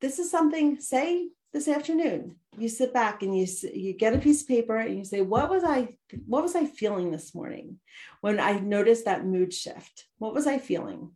this 0.00 0.18
is 0.18 0.30
something 0.30 0.80
say 0.80 1.28
this 1.52 1.68
afternoon 1.68 2.36
you 2.58 2.68
sit 2.68 2.92
back 2.92 3.22
and 3.22 3.36
you 3.38 3.46
you 3.72 3.92
get 3.92 4.14
a 4.14 4.18
piece 4.18 4.42
of 4.42 4.48
paper 4.48 4.76
and 4.76 4.98
you 4.98 5.04
say 5.04 5.20
what 5.20 5.48
was 5.48 5.64
i 5.64 5.88
what 6.26 6.42
was 6.42 6.54
i 6.54 6.66
feeling 6.66 7.10
this 7.10 7.34
morning? 7.34 7.78
When 8.20 8.38
i 8.40 8.58
noticed 8.58 9.04
that 9.04 9.24
mood 9.24 9.52
shift 9.52 10.06
what 10.18 10.34
was 10.34 10.46
i 10.46 10.58
feeling 10.58 11.12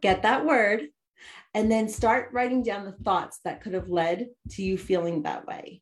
get 0.00 0.22
that 0.22 0.44
word 0.44 0.88
and 1.54 1.70
then 1.70 1.88
start 1.88 2.30
writing 2.32 2.62
down 2.62 2.84
the 2.84 2.92
thoughts 2.92 3.40
that 3.44 3.60
could 3.62 3.74
have 3.74 3.88
led 3.88 4.28
to 4.50 4.62
you 4.62 4.78
feeling 4.78 5.22
that 5.22 5.46
way 5.46 5.80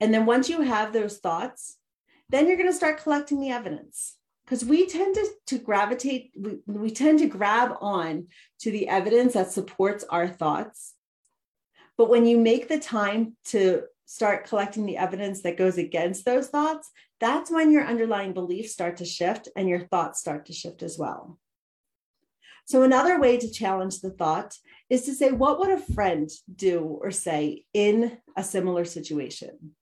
and 0.00 0.12
then 0.12 0.26
once 0.26 0.48
you 0.48 0.62
have 0.62 0.92
those 0.92 1.18
thoughts 1.18 1.76
then 2.30 2.46
you're 2.46 2.56
going 2.56 2.68
to 2.68 2.76
start 2.76 3.02
collecting 3.02 3.40
the 3.40 3.50
evidence 3.50 4.16
because 4.44 4.64
we 4.64 4.86
tend 4.86 5.14
to, 5.14 5.26
to 5.46 5.58
gravitate 5.58 6.30
we, 6.36 6.58
we 6.66 6.90
tend 6.90 7.18
to 7.18 7.26
grab 7.26 7.76
on 7.80 8.26
to 8.60 8.70
the 8.70 8.88
evidence 8.88 9.34
that 9.34 9.50
supports 9.50 10.04
our 10.10 10.28
thoughts 10.28 10.94
but 11.96 12.08
when 12.08 12.26
you 12.26 12.38
make 12.38 12.68
the 12.68 12.78
time 12.78 13.36
to 13.46 13.82
start 14.08 14.48
collecting 14.48 14.86
the 14.86 14.96
evidence 14.96 15.42
that 15.42 15.58
goes 15.58 15.76
against 15.76 16.24
those 16.24 16.48
thoughts, 16.48 16.90
that's 17.20 17.50
when 17.50 17.70
your 17.70 17.84
underlying 17.84 18.32
beliefs 18.32 18.72
start 18.72 18.96
to 18.96 19.04
shift 19.04 19.48
and 19.54 19.68
your 19.68 19.80
thoughts 19.80 20.18
start 20.18 20.46
to 20.46 20.52
shift 20.54 20.82
as 20.82 20.96
well. 20.96 21.38
So, 22.68 22.82
another 22.82 23.18
way 23.18 23.38
to 23.38 23.50
challenge 23.50 24.00
the 24.00 24.10
thought 24.10 24.54
is 24.90 25.06
to 25.06 25.14
say, 25.14 25.32
What 25.32 25.58
would 25.58 25.70
a 25.70 25.78
friend 25.78 26.28
do 26.54 26.80
or 26.80 27.10
say 27.10 27.64
in 27.72 28.18
a 28.36 28.44
similar 28.44 28.84
situation? 28.84 29.74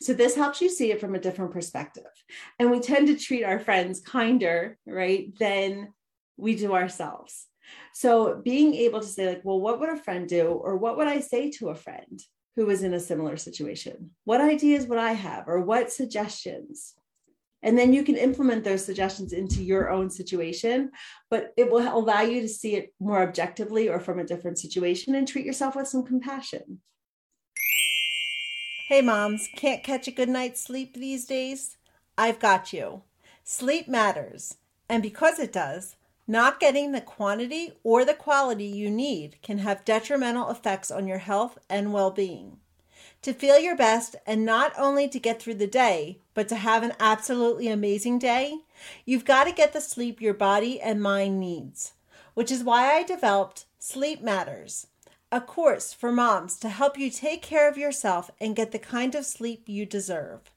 So, 0.00 0.12
this 0.12 0.36
helps 0.36 0.60
you 0.60 0.68
see 0.68 0.92
it 0.92 1.00
from 1.00 1.16
a 1.16 1.20
different 1.20 1.50
perspective. 1.50 2.04
And 2.60 2.70
we 2.70 2.78
tend 2.78 3.08
to 3.08 3.16
treat 3.16 3.42
our 3.42 3.58
friends 3.58 3.98
kinder, 3.98 4.78
right, 4.86 5.36
than 5.40 5.92
we 6.36 6.54
do 6.54 6.72
ourselves. 6.72 7.48
So 7.92 8.40
being 8.44 8.74
able 8.74 9.00
to 9.00 9.06
say, 9.06 9.28
like, 9.28 9.42
well, 9.44 9.60
what 9.60 9.80
would 9.80 9.90
a 9.90 9.96
friend 9.96 10.28
do? 10.28 10.46
Or 10.46 10.76
what 10.76 10.96
would 10.96 11.08
I 11.08 11.20
say 11.20 11.50
to 11.52 11.70
a 11.70 11.74
friend 11.74 12.20
who 12.54 12.66
was 12.66 12.82
in 12.84 12.94
a 12.94 13.00
similar 13.00 13.36
situation? 13.36 14.10
What 14.24 14.40
ideas 14.40 14.86
would 14.86 14.98
I 14.98 15.12
have? 15.12 15.48
Or 15.48 15.60
what 15.60 15.92
suggestions? 15.92 16.94
And 17.62 17.78
then 17.78 17.92
you 17.92 18.02
can 18.02 18.16
implement 18.16 18.64
those 18.64 18.84
suggestions 18.84 19.32
into 19.32 19.62
your 19.62 19.90
own 19.90 20.08
situation, 20.10 20.90
but 21.28 21.52
it 21.56 21.70
will 21.70 21.86
allow 21.86 22.22
you 22.22 22.40
to 22.40 22.48
see 22.48 22.74
it 22.74 22.94
more 23.00 23.22
objectively 23.22 23.88
or 23.88 24.00
from 24.00 24.18
a 24.18 24.24
different 24.24 24.58
situation 24.58 25.14
and 25.14 25.28
treat 25.28 25.44
yourself 25.44 25.76
with 25.76 25.88
some 25.88 26.04
compassion. 26.04 26.80
Hey, 28.88 29.02
moms, 29.02 29.48
can't 29.56 29.84
catch 29.84 30.08
a 30.08 30.10
good 30.10 30.28
night's 30.28 30.62
sleep 30.62 30.94
these 30.94 31.24
days? 31.24 31.76
I've 32.18 32.40
got 32.40 32.72
you. 32.72 33.02
Sleep 33.44 33.88
matters. 33.88 34.56
And 34.88 35.02
because 35.02 35.38
it 35.38 35.52
does, 35.52 35.96
not 36.26 36.60
getting 36.60 36.92
the 36.92 37.00
quantity 37.00 37.72
or 37.82 38.04
the 38.04 38.14
quality 38.14 38.64
you 38.64 38.90
need 38.90 39.36
can 39.42 39.58
have 39.58 39.84
detrimental 39.84 40.50
effects 40.50 40.90
on 40.90 41.06
your 41.06 41.18
health 41.18 41.58
and 41.68 41.92
well 41.92 42.10
being. 42.10 42.58
To 43.22 43.34
feel 43.34 43.58
your 43.58 43.76
best 43.76 44.16
and 44.26 44.46
not 44.46 44.72
only 44.78 45.06
to 45.08 45.18
get 45.18 45.42
through 45.42 45.56
the 45.56 45.66
day, 45.66 46.20
but 46.32 46.48
to 46.48 46.56
have 46.56 46.82
an 46.82 46.94
absolutely 46.98 47.68
amazing 47.68 48.18
day, 48.18 48.60
you've 49.04 49.26
got 49.26 49.44
to 49.44 49.52
get 49.52 49.74
the 49.74 49.80
sleep 49.82 50.22
your 50.22 50.32
body 50.32 50.80
and 50.80 51.02
mind 51.02 51.38
needs, 51.38 51.92
which 52.32 52.50
is 52.50 52.64
why 52.64 52.94
I 52.94 53.02
developed 53.02 53.66
Sleep 53.78 54.22
Matters, 54.22 54.86
a 55.30 55.40
course 55.40 55.92
for 55.92 56.10
moms 56.10 56.58
to 56.60 56.70
help 56.70 56.96
you 56.96 57.10
take 57.10 57.42
care 57.42 57.68
of 57.68 57.76
yourself 57.76 58.30
and 58.40 58.56
get 58.56 58.72
the 58.72 58.78
kind 58.78 59.14
of 59.14 59.26
sleep 59.26 59.64
you 59.66 59.84
deserve. 59.84 60.50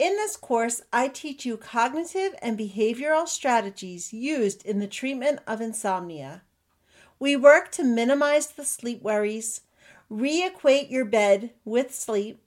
In 0.00 0.16
this 0.16 0.36
course, 0.36 0.82
I 0.92 1.06
teach 1.06 1.46
you 1.46 1.56
cognitive 1.56 2.34
and 2.42 2.58
behavioral 2.58 3.28
strategies 3.28 4.12
used 4.12 4.66
in 4.66 4.80
the 4.80 4.88
treatment 4.88 5.38
of 5.46 5.60
insomnia. 5.60 6.42
We 7.20 7.36
work 7.36 7.70
to 7.72 7.84
minimize 7.84 8.48
the 8.48 8.64
sleep 8.64 9.02
worries, 9.02 9.60
reequate 10.10 10.90
your 10.90 11.04
bed 11.04 11.50
with 11.64 11.94
sleep, 11.94 12.42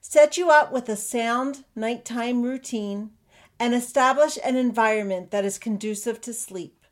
set 0.00 0.36
you 0.36 0.50
up 0.50 0.72
with 0.72 0.88
a 0.88 0.96
sound 0.96 1.64
nighttime 1.74 2.42
routine, 2.42 3.10
and 3.58 3.74
establish 3.74 4.38
an 4.44 4.56
environment 4.56 5.30
that 5.30 5.44
is 5.44 5.58
conducive 5.58 6.20
to 6.20 6.32
sleep. 6.32 6.84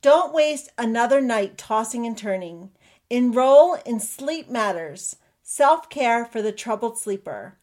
Don't 0.00 0.32
waste 0.32 0.70
another 0.78 1.20
night 1.20 1.58
tossing 1.58 2.06
and 2.06 2.16
turning. 2.16 2.70
Enroll 3.10 3.74
in 3.86 4.00
Sleep 4.00 4.48
Matters, 4.48 5.16
self 5.42 5.90
care 5.90 6.24
for 6.24 6.40
the 6.40 6.50
troubled 6.50 6.98
sleeper. 6.98 7.58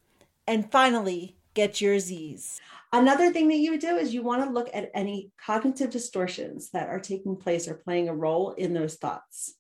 And 0.48 0.72
finally, 0.72 1.36
get 1.54 1.82
your 1.82 2.00
Z's. 2.00 2.62
Another 2.94 3.32
thing 3.32 3.48
that 3.50 3.58
you 3.58 3.72
would 3.72 3.82
do 3.82 3.98
is 3.98 4.14
you 4.14 4.24
want 4.24 4.44
to 4.44 4.50
look 4.50 4.70
at 4.74 4.90
any 4.94 5.32
cognitive 5.44 5.90
distortions 5.90 6.70
that 6.70 6.88
are 6.88 7.00
taking 7.00 7.36
place 7.36 7.68
or 7.68 7.74
playing 7.74 8.10
a 8.10 8.16
role 8.16 8.54
in 8.54 8.74
those 8.74 8.96
thoughts. 8.96 9.56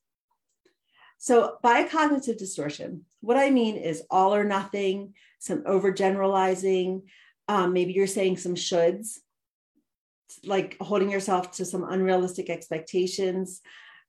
So, 1.21 1.57
by 1.61 1.83
cognitive 1.83 2.37
distortion, 2.37 3.03
what 3.19 3.35
I 3.35 3.49
mean 3.49 3.75
is 3.75 4.03
all 4.09 4.33
or 4.33 4.45
nothing, 4.45 5.15
some 5.37 5.63
overgeneralizing. 5.63 7.03
Um, 7.49 7.73
maybe 7.73 7.91
you're 7.91 8.07
saying 8.07 8.37
some 8.37 8.55
shoulds, 8.55 9.17
like 10.45 10.77
holding 10.79 11.11
yourself 11.11 11.51
to 11.57 11.65
some 11.65 11.83
unrealistic 11.83 12.49
expectations. 12.49 13.59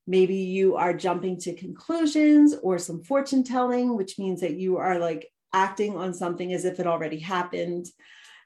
Maybe 0.07 0.37
you 0.37 0.77
are 0.77 0.95
jumping 0.95 1.37
to 1.41 1.53
conclusions 1.55 2.55
or 2.63 2.79
some 2.79 3.03
fortune 3.03 3.43
telling, 3.43 3.97
which 3.97 4.17
means 4.17 4.41
that 4.43 4.55
you 4.55 4.77
are 4.77 5.01
like 5.01 5.27
acting 5.53 5.97
on 5.97 6.15
something 6.15 6.53
as 6.53 6.65
if 6.65 6.79
it 6.79 6.87
already 6.87 7.19
happened. 7.19 7.87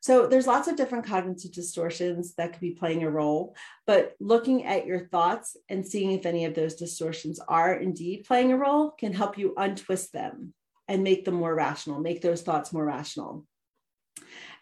So 0.04 0.26
there's 0.26 0.46
lots 0.46 0.68
of 0.68 0.76
different 0.76 1.06
cognitive 1.06 1.50
distortions 1.50 2.34
that 2.34 2.52
could 2.52 2.60
be 2.60 2.72
playing 2.72 3.04
a 3.04 3.10
role, 3.10 3.56
but 3.86 4.12
looking 4.20 4.66
at 4.66 4.84
your 4.84 5.06
thoughts 5.06 5.56
and 5.70 5.86
seeing 5.86 6.12
if 6.12 6.26
any 6.26 6.44
of 6.44 6.54
those 6.54 6.74
distortions 6.74 7.40
are 7.48 7.72
indeed 7.72 8.26
playing 8.26 8.52
a 8.52 8.58
role 8.58 8.90
can 8.90 9.14
help 9.14 9.38
you 9.38 9.54
untwist 9.56 10.12
them 10.12 10.52
and 10.88 11.02
make 11.02 11.24
them 11.24 11.36
more 11.36 11.54
rational, 11.54 12.00
make 12.00 12.20
those 12.20 12.42
thoughts 12.42 12.70
more 12.70 12.84
rational. 12.84 13.46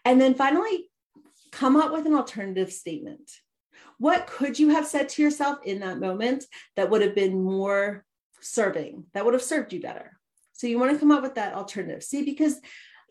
And 0.05 0.21
then 0.21 0.33
finally, 0.33 0.89
come 1.51 1.75
up 1.75 1.91
with 1.91 2.05
an 2.05 2.15
alternative 2.15 2.71
statement. 2.71 3.29
What 3.97 4.27
could 4.27 4.57
you 4.57 4.69
have 4.69 4.87
said 4.87 5.09
to 5.09 5.21
yourself 5.21 5.57
in 5.65 5.81
that 5.81 5.99
moment 5.99 6.45
that 6.77 6.89
would 6.89 7.01
have 7.01 7.15
been 7.15 7.43
more 7.43 8.05
serving, 8.39 9.07
that 9.13 9.25
would 9.25 9.33
have 9.33 9.43
served 9.43 9.73
you 9.73 9.81
better? 9.81 10.17
So 10.53 10.67
you 10.67 10.79
want 10.79 10.93
to 10.93 10.99
come 10.99 11.11
up 11.11 11.21
with 11.21 11.35
that 11.35 11.53
alternative. 11.53 12.01
See, 12.01 12.23
because 12.23 12.61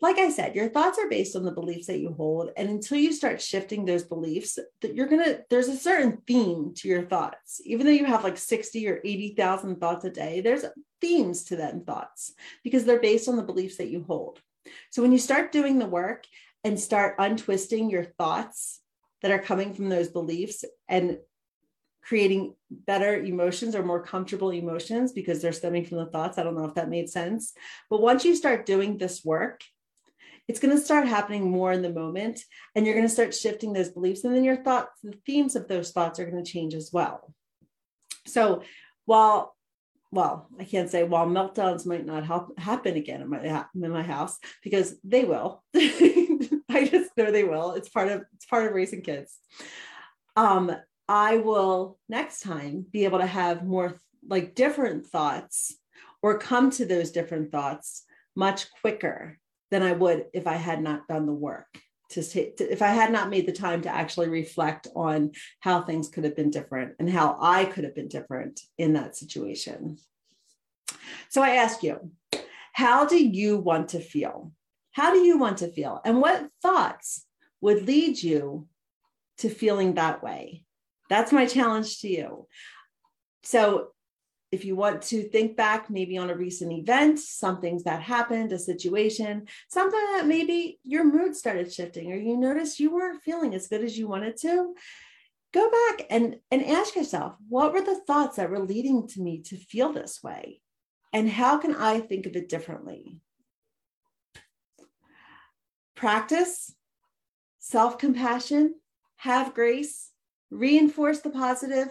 like 0.01 0.17
I 0.17 0.29
said, 0.29 0.55
your 0.55 0.69
thoughts 0.69 0.99
are 0.99 1.09
based 1.09 1.35
on 1.35 1.43
the 1.43 1.51
beliefs 1.51 1.87
that 1.87 1.99
you 1.99 2.13
hold. 2.13 2.51
And 2.57 2.69
until 2.69 2.97
you 2.97 3.13
start 3.13 3.41
shifting 3.41 3.85
those 3.85 4.03
beliefs, 4.03 4.59
that 4.81 4.95
you're 4.95 5.07
to, 5.07 5.41
there's 5.49 5.67
a 5.67 5.77
certain 5.77 6.19
theme 6.27 6.73
to 6.77 6.87
your 6.87 7.03
thoughts. 7.03 7.61
Even 7.65 7.85
though 7.85 7.93
you 7.93 8.05
have 8.05 8.23
like 8.23 8.37
60 8.37 8.87
or 8.87 8.99
80,000 9.03 9.79
thoughts 9.79 10.05
a 10.05 10.09
day, 10.09 10.41
there's 10.41 10.65
themes 10.99 11.43
to 11.45 11.55
them 11.55 11.83
thoughts 11.85 12.33
because 12.63 12.85
they're 12.85 12.99
based 12.99 13.27
on 13.27 13.37
the 13.37 13.43
beliefs 13.43 13.77
that 13.77 13.89
you 13.89 14.03
hold. 14.07 14.39
So 14.91 15.01
when 15.01 15.11
you 15.11 15.17
start 15.19 15.51
doing 15.51 15.79
the 15.79 15.85
work 15.85 16.25
and 16.63 16.79
start 16.79 17.15
untwisting 17.19 17.89
your 17.89 18.05
thoughts 18.05 18.81
that 19.21 19.31
are 19.31 19.39
coming 19.39 19.73
from 19.73 19.89
those 19.89 20.09
beliefs 20.09 20.63
and 20.87 21.17
creating 22.03 22.53
better 22.69 23.15
emotions 23.15 23.75
or 23.75 23.83
more 23.83 24.03
comfortable 24.03 24.49
emotions 24.51 25.13
because 25.13 25.41
they're 25.41 25.53
stemming 25.53 25.85
from 25.85 25.97
the 25.99 26.05
thoughts. 26.07 26.37
I 26.37 26.43
don't 26.43 26.57
know 26.57 26.65
if 26.65 26.75
that 26.75 26.89
made 26.89 27.09
sense. 27.09 27.53
But 27.89 28.01
once 28.01 28.25
you 28.25 28.35
start 28.35 28.65
doing 28.65 28.97
this 28.97 29.23
work, 29.23 29.61
it's 30.47 30.59
going 30.59 30.75
to 30.75 30.83
start 30.83 31.07
happening 31.07 31.49
more 31.49 31.71
in 31.71 31.81
the 31.81 31.89
moment 31.89 32.41
and 32.75 32.85
you're 32.85 32.95
going 32.95 33.07
to 33.07 33.13
start 33.13 33.33
shifting 33.33 33.73
those 33.73 33.89
beliefs 33.89 34.23
and 34.23 34.35
then 34.35 34.43
your 34.43 34.57
thoughts 34.57 34.91
the 35.03 35.13
themes 35.25 35.55
of 35.55 35.67
those 35.67 35.91
thoughts 35.91 36.19
are 36.19 36.29
going 36.29 36.43
to 36.43 36.51
change 36.51 36.73
as 36.73 36.91
well. 36.91 37.33
So 38.25 38.63
while 39.05 39.55
well 40.11 40.47
i 40.59 40.63
can't 40.63 40.89
say 40.89 41.03
while 41.03 41.25
meltdowns 41.25 41.87
might 41.87 42.05
not 42.05 42.25
help 42.25 42.57
happen 42.59 42.95
again 42.95 43.21
in 43.21 43.29
my 43.29 43.65
in 43.73 43.91
my 43.91 44.03
house 44.03 44.37
because 44.63 44.95
they 45.03 45.25
will. 45.25 45.63
I 45.75 46.87
just 46.89 47.15
know 47.15 47.31
they 47.31 47.43
will. 47.43 47.71
It's 47.73 47.89
part 47.89 48.09
of 48.09 48.23
it's 48.33 48.45
part 48.45 48.65
of 48.65 48.73
raising 48.73 49.01
kids. 49.01 49.37
Um 50.35 50.75
i 51.07 51.37
will 51.37 51.97
next 52.07 52.41
time 52.41 52.85
be 52.91 53.05
able 53.05 53.19
to 53.19 53.25
have 53.25 53.65
more 53.65 53.99
like 54.27 54.55
different 54.55 55.05
thoughts 55.05 55.75
or 56.21 56.37
come 56.37 56.69
to 56.71 56.85
those 56.85 57.11
different 57.11 57.51
thoughts 57.51 58.03
much 58.35 58.71
quicker 58.81 59.37
than 59.73 59.81
I 59.81 59.93
would 59.93 60.27
if 60.33 60.45
I 60.45 60.53
had 60.53 60.83
not 60.83 61.07
done 61.07 61.25
the 61.25 61.33
work. 61.33 61.65
To, 62.11 62.21
to, 62.21 62.71
if 62.71 62.83
I 62.83 62.89
had 62.89 63.11
not 63.11 63.31
made 63.31 63.47
the 63.47 63.51
time 63.51 63.81
to 63.81 63.89
actually 63.89 64.29
reflect 64.29 64.87
on 64.95 65.31
how 65.61 65.81
things 65.81 66.09
could 66.09 66.25
have 66.25 66.35
been 66.35 66.51
different 66.51 66.93
and 66.99 67.09
how 67.09 67.37
I 67.41 67.65
could 67.65 67.83
have 67.83 67.95
been 67.95 68.07
different 68.07 68.61
in 68.77 68.93
that 68.93 69.15
situation. 69.15 69.97
So 71.29 71.41
I 71.41 71.55
ask 71.55 71.81
you, 71.81 72.11
how 72.73 73.07
do 73.07 73.17
you 73.17 73.57
want 73.57 73.89
to 73.89 73.99
feel? 73.99 74.51
How 74.91 75.11
do 75.11 75.21
you 75.21 75.39
want 75.39 75.57
to 75.57 75.71
feel? 75.71 76.01
And 76.05 76.21
what 76.21 76.49
thoughts 76.61 77.25
would 77.59 77.87
lead 77.87 78.21
you 78.21 78.67
to 79.39 79.49
feeling 79.49 79.95
that 79.95 80.21
way? 80.21 80.65
That's 81.09 81.31
my 81.31 81.47
challenge 81.47 82.01
to 82.01 82.07
you. 82.07 82.47
So 83.41 83.92
if 84.53 84.63
you 84.63 84.75
want 84.75 85.01
to 85.01 85.23
think 85.23 85.57
back 85.57 85.89
maybe 85.89 86.15
on 86.15 86.29
a 86.29 86.35
recent 86.35 86.71
event, 86.71 87.17
something 87.17 87.81
that 87.85 88.03
happened, 88.03 88.51
a 88.51 88.59
situation, 88.59 89.47
something 89.67 89.99
that 90.13 90.27
maybe 90.27 90.79
your 90.83 91.03
mood 91.03 91.35
started 91.35 91.73
shifting 91.73 92.13
or 92.13 92.15
you 92.15 92.37
noticed 92.37 92.79
you 92.79 92.93
weren't 92.93 93.23
feeling 93.23 93.55
as 93.55 93.67
good 93.67 93.83
as 93.83 93.97
you 93.97 94.07
wanted 94.07 94.37
to, 94.37 94.75
go 95.55 95.71
back 95.71 96.05
and, 96.11 96.37
and 96.51 96.63
ask 96.63 96.95
yourself, 96.95 97.33
what 97.49 97.73
were 97.73 97.81
the 97.81 97.99
thoughts 98.05 98.37
that 98.37 98.51
were 98.51 98.59
leading 98.59 99.07
to 99.07 99.21
me 99.21 99.41
to 99.41 99.57
feel 99.57 99.91
this 99.91 100.21
way? 100.21 100.61
And 101.11 101.27
how 101.27 101.57
can 101.57 101.75
I 101.75 101.99
think 101.99 102.27
of 102.27 102.35
it 102.35 102.47
differently? 102.47 103.17
Practice 105.95 106.75
self 107.57 107.97
compassion, 107.97 108.75
have 109.15 109.55
grace, 109.55 110.11
reinforce 110.51 111.21
the 111.21 111.31
positive, 111.31 111.87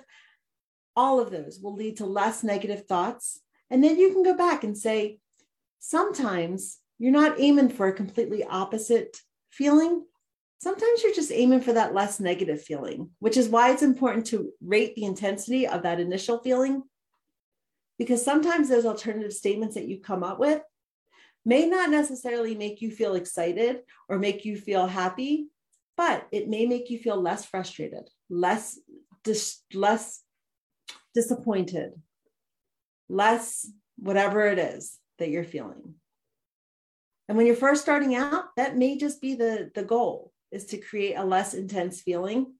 all 0.96 1.20
of 1.20 1.30
those 1.30 1.60
will 1.60 1.74
lead 1.74 1.98
to 1.98 2.06
less 2.06 2.42
negative 2.42 2.86
thoughts. 2.86 3.40
And 3.70 3.82
then 3.82 3.98
you 3.98 4.12
can 4.12 4.22
go 4.22 4.36
back 4.36 4.64
and 4.64 4.76
say, 4.76 5.18
sometimes 5.78 6.78
you're 6.98 7.12
not 7.12 7.40
aiming 7.40 7.70
for 7.70 7.88
a 7.88 7.92
completely 7.92 8.44
opposite 8.44 9.18
feeling. 9.50 10.04
Sometimes 10.60 11.02
you're 11.02 11.14
just 11.14 11.32
aiming 11.32 11.60
for 11.60 11.72
that 11.72 11.94
less 11.94 12.20
negative 12.20 12.62
feeling, 12.62 13.10
which 13.18 13.36
is 13.36 13.48
why 13.48 13.72
it's 13.72 13.82
important 13.82 14.26
to 14.26 14.52
rate 14.64 14.94
the 14.94 15.04
intensity 15.04 15.66
of 15.66 15.82
that 15.82 15.98
initial 15.98 16.38
feeling. 16.38 16.82
Because 17.98 18.24
sometimes 18.24 18.68
those 18.68 18.86
alternative 18.86 19.32
statements 19.32 19.74
that 19.74 19.88
you 19.88 20.00
come 20.00 20.22
up 20.22 20.38
with 20.38 20.62
may 21.44 21.66
not 21.66 21.90
necessarily 21.90 22.54
make 22.54 22.80
you 22.80 22.90
feel 22.90 23.14
excited 23.14 23.80
or 24.08 24.18
make 24.18 24.44
you 24.44 24.56
feel 24.56 24.86
happy, 24.86 25.48
but 25.96 26.26
it 26.30 26.48
may 26.48 26.66
make 26.66 26.90
you 26.90 26.98
feel 26.98 27.20
less 27.20 27.44
frustrated, 27.44 28.08
less, 28.30 28.78
dis- 29.24 29.62
less 29.74 30.22
disappointed, 31.14 31.92
less 33.08 33.68
whatever 33.96 34.46
it 34.46 34.58
is 34.58 34.98
that 35.18 35.30
you're 35.30 35.44
feeling. 35.44 35.94
And 37.28 37.36
when 37.36 37.46
you're 37.46 37.56
first 37.56 37.82
starting 37.82 38.14
out, 38.14 38.46
that 38.56 38.76
may 38.76 38.96
just 38.96 39.20
be 39.20 39.34
the, 39.34 39.70
the 39.74 39.84
goal 39.84 40.32
is 40.50 40.66
to 40.66 40.78
create 40.78 41.14
a 41.14 41.24
less 41.24 41.54
intense 41.54 42.00
feeling 42.00 42.54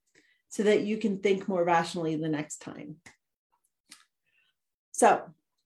so 0.49 0.63
that 0.63 0.83
you 0.83 0.99
can 0.99 1.19
think 1.19 1.49
more 1.49 1.65
rationally 1.65 2.17
the 2.17 2.29
next 2.29 2.59
time. 2.59 2.97
So, 4.93 5.23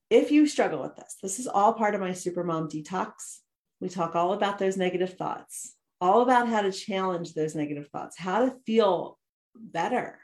if 0.09 0.31
you 0.31 0.47
struggle 0.47 0.81
with 0.81 0.95
this, 0.95 1.17
this 1.21 1.37
is 1.39 1.47
all 1.47 1.73
part 1.73 1.93
of 1.93 2.01
my 2.01 2.11
Supermom 2.11 2.71
detox. 2.71 3.39
We 3.81 3.89
talk 3.89 4.15
all 4.15 4.33
about 4.33 4.57
those 4.57 4.77
negative 4.77 5.15
thoughts, 5.15 5.75
all 5.99 6.21
about 6.21 6.47
how 6.47 6.61
to 6.61 6.71
challenge 6.71 7.33
those 7.33 7.53
negative 7.53 7.89
thoughts, 7.89 8.17
how 8.17 8.45
to 8.45 8.55
feel 8.65 9.19
better, 9.53 10.19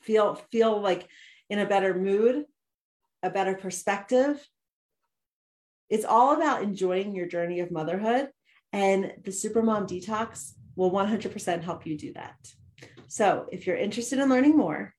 feel 0.00 0.34
feel 0.50 0.80
like 0.80 1.08
in 1.52 1.58
a 1.58 1.66
better 1.66 1.92
mood, 1.92 2.46
a 3.22 3.28
better 3.28 3.54
perspective. 3.54 4.42
It's 5.90 6.06
all 6.06 6.34
about 6.34 6.62
enjoying 6.62 7.14
your 7.14 7.26
journey 7.26 7.60
of 7.60 7.70
motherhood. 7.70 8.30
And 8.72 9.12
the 9.22 9.32
Supermom 9.32 9.86
Detox 9.86 10.52
will 10.76 10.90
100% 10.90 11.62
help 11.62 11.86
you 11.86 11.98
do 11.98 12.14
that. 12.14 12.38
So 13.06 13.44
if 13.52 13.66
you're 13.66 13.76
interested 13.76 14.18
in 14.18 14.30
learning 14.30 14.56
more, 14.56 14.94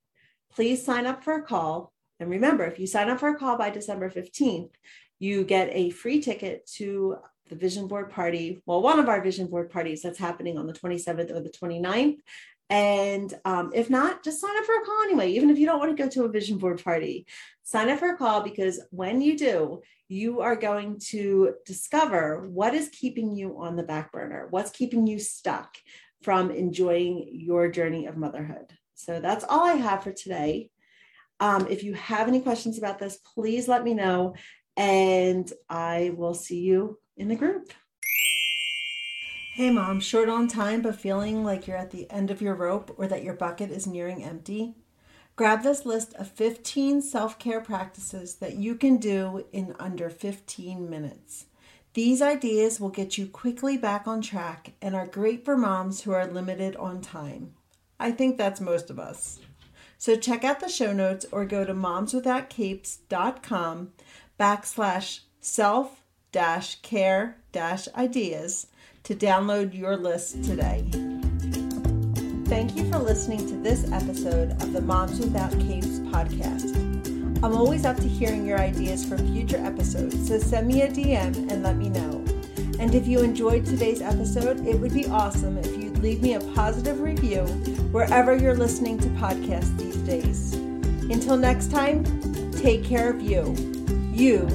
please 0.54 0.86
sign 0.86 1.08
up 1.08 1.24
for 1.24 1.34
a 1.34 1.42
call. 1.42 1.92
And 2.20 2.30
remember, 2.30 2.66
if 2.66 2.78
you 2.78 2.86
sign 2.86 3.10
up 3.10 3.20
for 3.20 3.30
a 3.30 3.36
call 3.36 3.58
by 3.58 3.72
December 3.72 4.12
15th, 4.12 4.70
you 5.18 5.46
get 5.46 5.70
a 5.72 5.90
free 5.90 6.22
ticket 6.22 6.70
to 6.76 7.16
the 7.50 7.56
vision 7.56 7.88
board 7.88 8.12
party. 8.12 8.62
Well, 8.68 8.84
one 8.84 9.00
of 9.00 9.10
our 9.10 9.24
vision 9.24 9.48
board 9.48 9.72
parties 9.72 10.04
that's 10.04 10.20
happening 10.20 10.60
on 10.60 10.68
the 10.68 10.74
27th 10.74 11.32
or 11.32 11.40
the 11.40 11.50
29th. 11.50 12.18
And 12.70 13.34
um, 13.46 13.72
if 13.74 13.90
not, 13.90 14.24
just 14.24 14.42
sign 14.42 14.58
up 14.58 14.66
for 14.66 14.76
a 14.76 14.86
call 14.86 15.04
anyway, 15.04 15.32
even 15.32 15.50
if 15.50 15.60
you 15.60 15.66
don't 15.66 15.80
want 15.80 15.96
to 15.96 16.04
go 16.04 16.10
to 16.10 16.24
a 16.24 16.30
vision 16.30 16.58
board 16.58 16.84
party. 16.84 17.28
Sign 17.64 17.90
up 17.90 18.00
for 18.00 18.10
a 18.10 18.18
call 18.18 18.42
because 18.42 18.82
when 18.90 19.22
you 19.22 19.38
do, 19.38 19.82
you 20.08 20.42
are 20.42 20.56
going 20.56 21.00
to 21.10 21.56
discover 21.66 22.48
what 22.50 22.74
is 22.74 22.90
keeping 22.90 23.36
you 23.36 23.58
on 23.60 23.76
the 23.76 23.84
back 23.84 24.12
burner, 24.12 24.48
what's 24.50 24.72
keeping 24.72 25.08
you 25.08 25.20
stuck 25.20 25.78
from 26.22 26.52
enjoying 26.52 27.30
your 27.32 27.70
journey 27.70 28.06
of 28.06 28.18
motherhood. 28.18 28.72
So 28.96 29.20
that's 29.20 29.46
all 29.48 29.66
I 29.66 29.74
have 29.74 30.04
for 30.04 30.12
today. 30.12 30.70
Um, 31.40 31.68
if 31.70 31.84
you 31.84 31.94
have 31.96 32.28
any 32.28 32.40
questions 32.40 32.78
about 32.78 33.00
this, 33.00 33.18
please 33.36 33.68
let 33.68 33.84
me 33.84 33.94
know, 33.94 34.36
and 34.78 35.52
I 35.70 36.14
will 36.16 36.34
see 36.34 36.60
you 36.60 37.00
in 37.18 37.28
the 37.28 37.36
group. 37.36 37.74
Hey 39.56 39.70
mom, 39.70 40.00
short 40.00 40.30
on 40.30 40.48
time 40.48 40.82
but 40.82 41.00
feeling 41.00 41.44
like 41.44 41.68
you're 41.68 41.78
at 41.78 41.92
the 41.92 42.10
end 42.10 42.32
of 42.32 42.42
your 42.42 42.56
rope 42.56 42.96
or 42.98 43.08
that 43.08 43.22
your 43.22 43.36
bucket 43.36 43.70
is 43.70 43.86
nearing 43.86 44.24
empty? 44.24 44.74
Grab 45.36 45.62
this 45.62 45.86
list 45.86 46.16
of 46.16 46.28
15 46.28 47.04
self 47.04 47.38
care 47.38 47.62
practices 47.62 48.34
that 48.38 48.56
you 48.56 48.74
can 48.74 48.98
do 48.98 49.46
in 49.54 49.76
under 49.78 50.10
15 50.10 50.90
minutes. 50.90 51.46
These 51.94 52.20
ideas 52.20 52.80
will 52.80 52.90
get 52.90 53.20
you 53.20 53.28
quickly 53.28 53.78
back 53.78 54.08
on 54.08 54.24
track 54.24 54.74
and 54.82 54.96
are 54.96 55.06
great 55.06 55.46
for 55.46 55.56
moms 55.56 56.02
who 56.02 56.14
are 56.14 56.26
limited 56.26 56.76
on 56.78 57.00
time. 57.00 57.54
I 58.00 58.10
think 58.10 58.40
that's 58.40 58.60
most 58.60 58.90
of 58.90 58.98
us. 58.98 59.38
So 60.00 60.16
check 60.16 60.44
out 60.44 60.62
the 60.62 60.68
show 60.68 60.94
notes 60.94 61.28
or 61.32 61.46
go 61.46 61.64
to 61.64 61.76
momswithoutcapes.com 61.76 63.92
backslash 64.40 65.20
self 65.42 66.02
dash 66.32 66.82
care 66.82 67.38
dash 67.52 67.88
ideas 67.90 68.66
to 69.04 69.14
download 69.14 69.74
your 69.74 69.98
list 69.98 70.44
today. 70.46 70.86
Thank 72.46 72.76
you 72.76 72.90
for 72.90 73.00
listening 73.00 73.46
to 73.48 73.56
this 73.58 73.92
episode 73.92 74.52
of 74.62 74.72
the 74.72 74.82
Moms 74.82 75.20
Without 75.20 75.52
Capes 75.60 76.00
podcast. 76.00 76.74
I'm 77.44 77.54
always 77.54 77.86
up 77.86 77.98
to 77.98 78.08
hearing 78.08 78.46
your 78.46 78.60
ideas 78.60 79.04
for 79.04 79.18
future 79.18 79.58
episodes, 79.58 80.28
so 80.28 80.40
send 80.40 80.68
me 80.68 80.84
a 80.84 80.88
DM 80.88 81.52
and 81.52 81.64
let 81.64 81.76
me 81.76 81.90
know. 81.90 82.24
And 82.80 82.96
if 82.96 83.06
you 83.06 83.20
enjoyed 83.20 83.66
today's 83.66 84.02
episode, 84.02 84.66
it 84.66 84.80
would 84.80 84.94
be 84.94 85.08
awesome 85.08 85.58
if 85.58 85.68
you'd 85.76 86.00
leave 86.00 86.22
me 86.22 86.36
a 86.36 86.40
positive 86.54 87.02
review 87.02 87.42
wherever 87.92 88.38
you're 88.38 88.56
listening 88.56 88.98
to 89.00 89.08
podcasts 89.10 89.76
these 89.78 89.98
days. 89.98 90.54
Until 91.12 91.36
next 91.36 91.72
time, 91.72 92.06
take 92.54 92.86
care 92.86 93.10
of 93.10 93.22
you. 93.22 93.54
You 94.14 94.48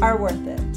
are 0.00 0.16
worth 0.16 0.46
it. 0.46 0.69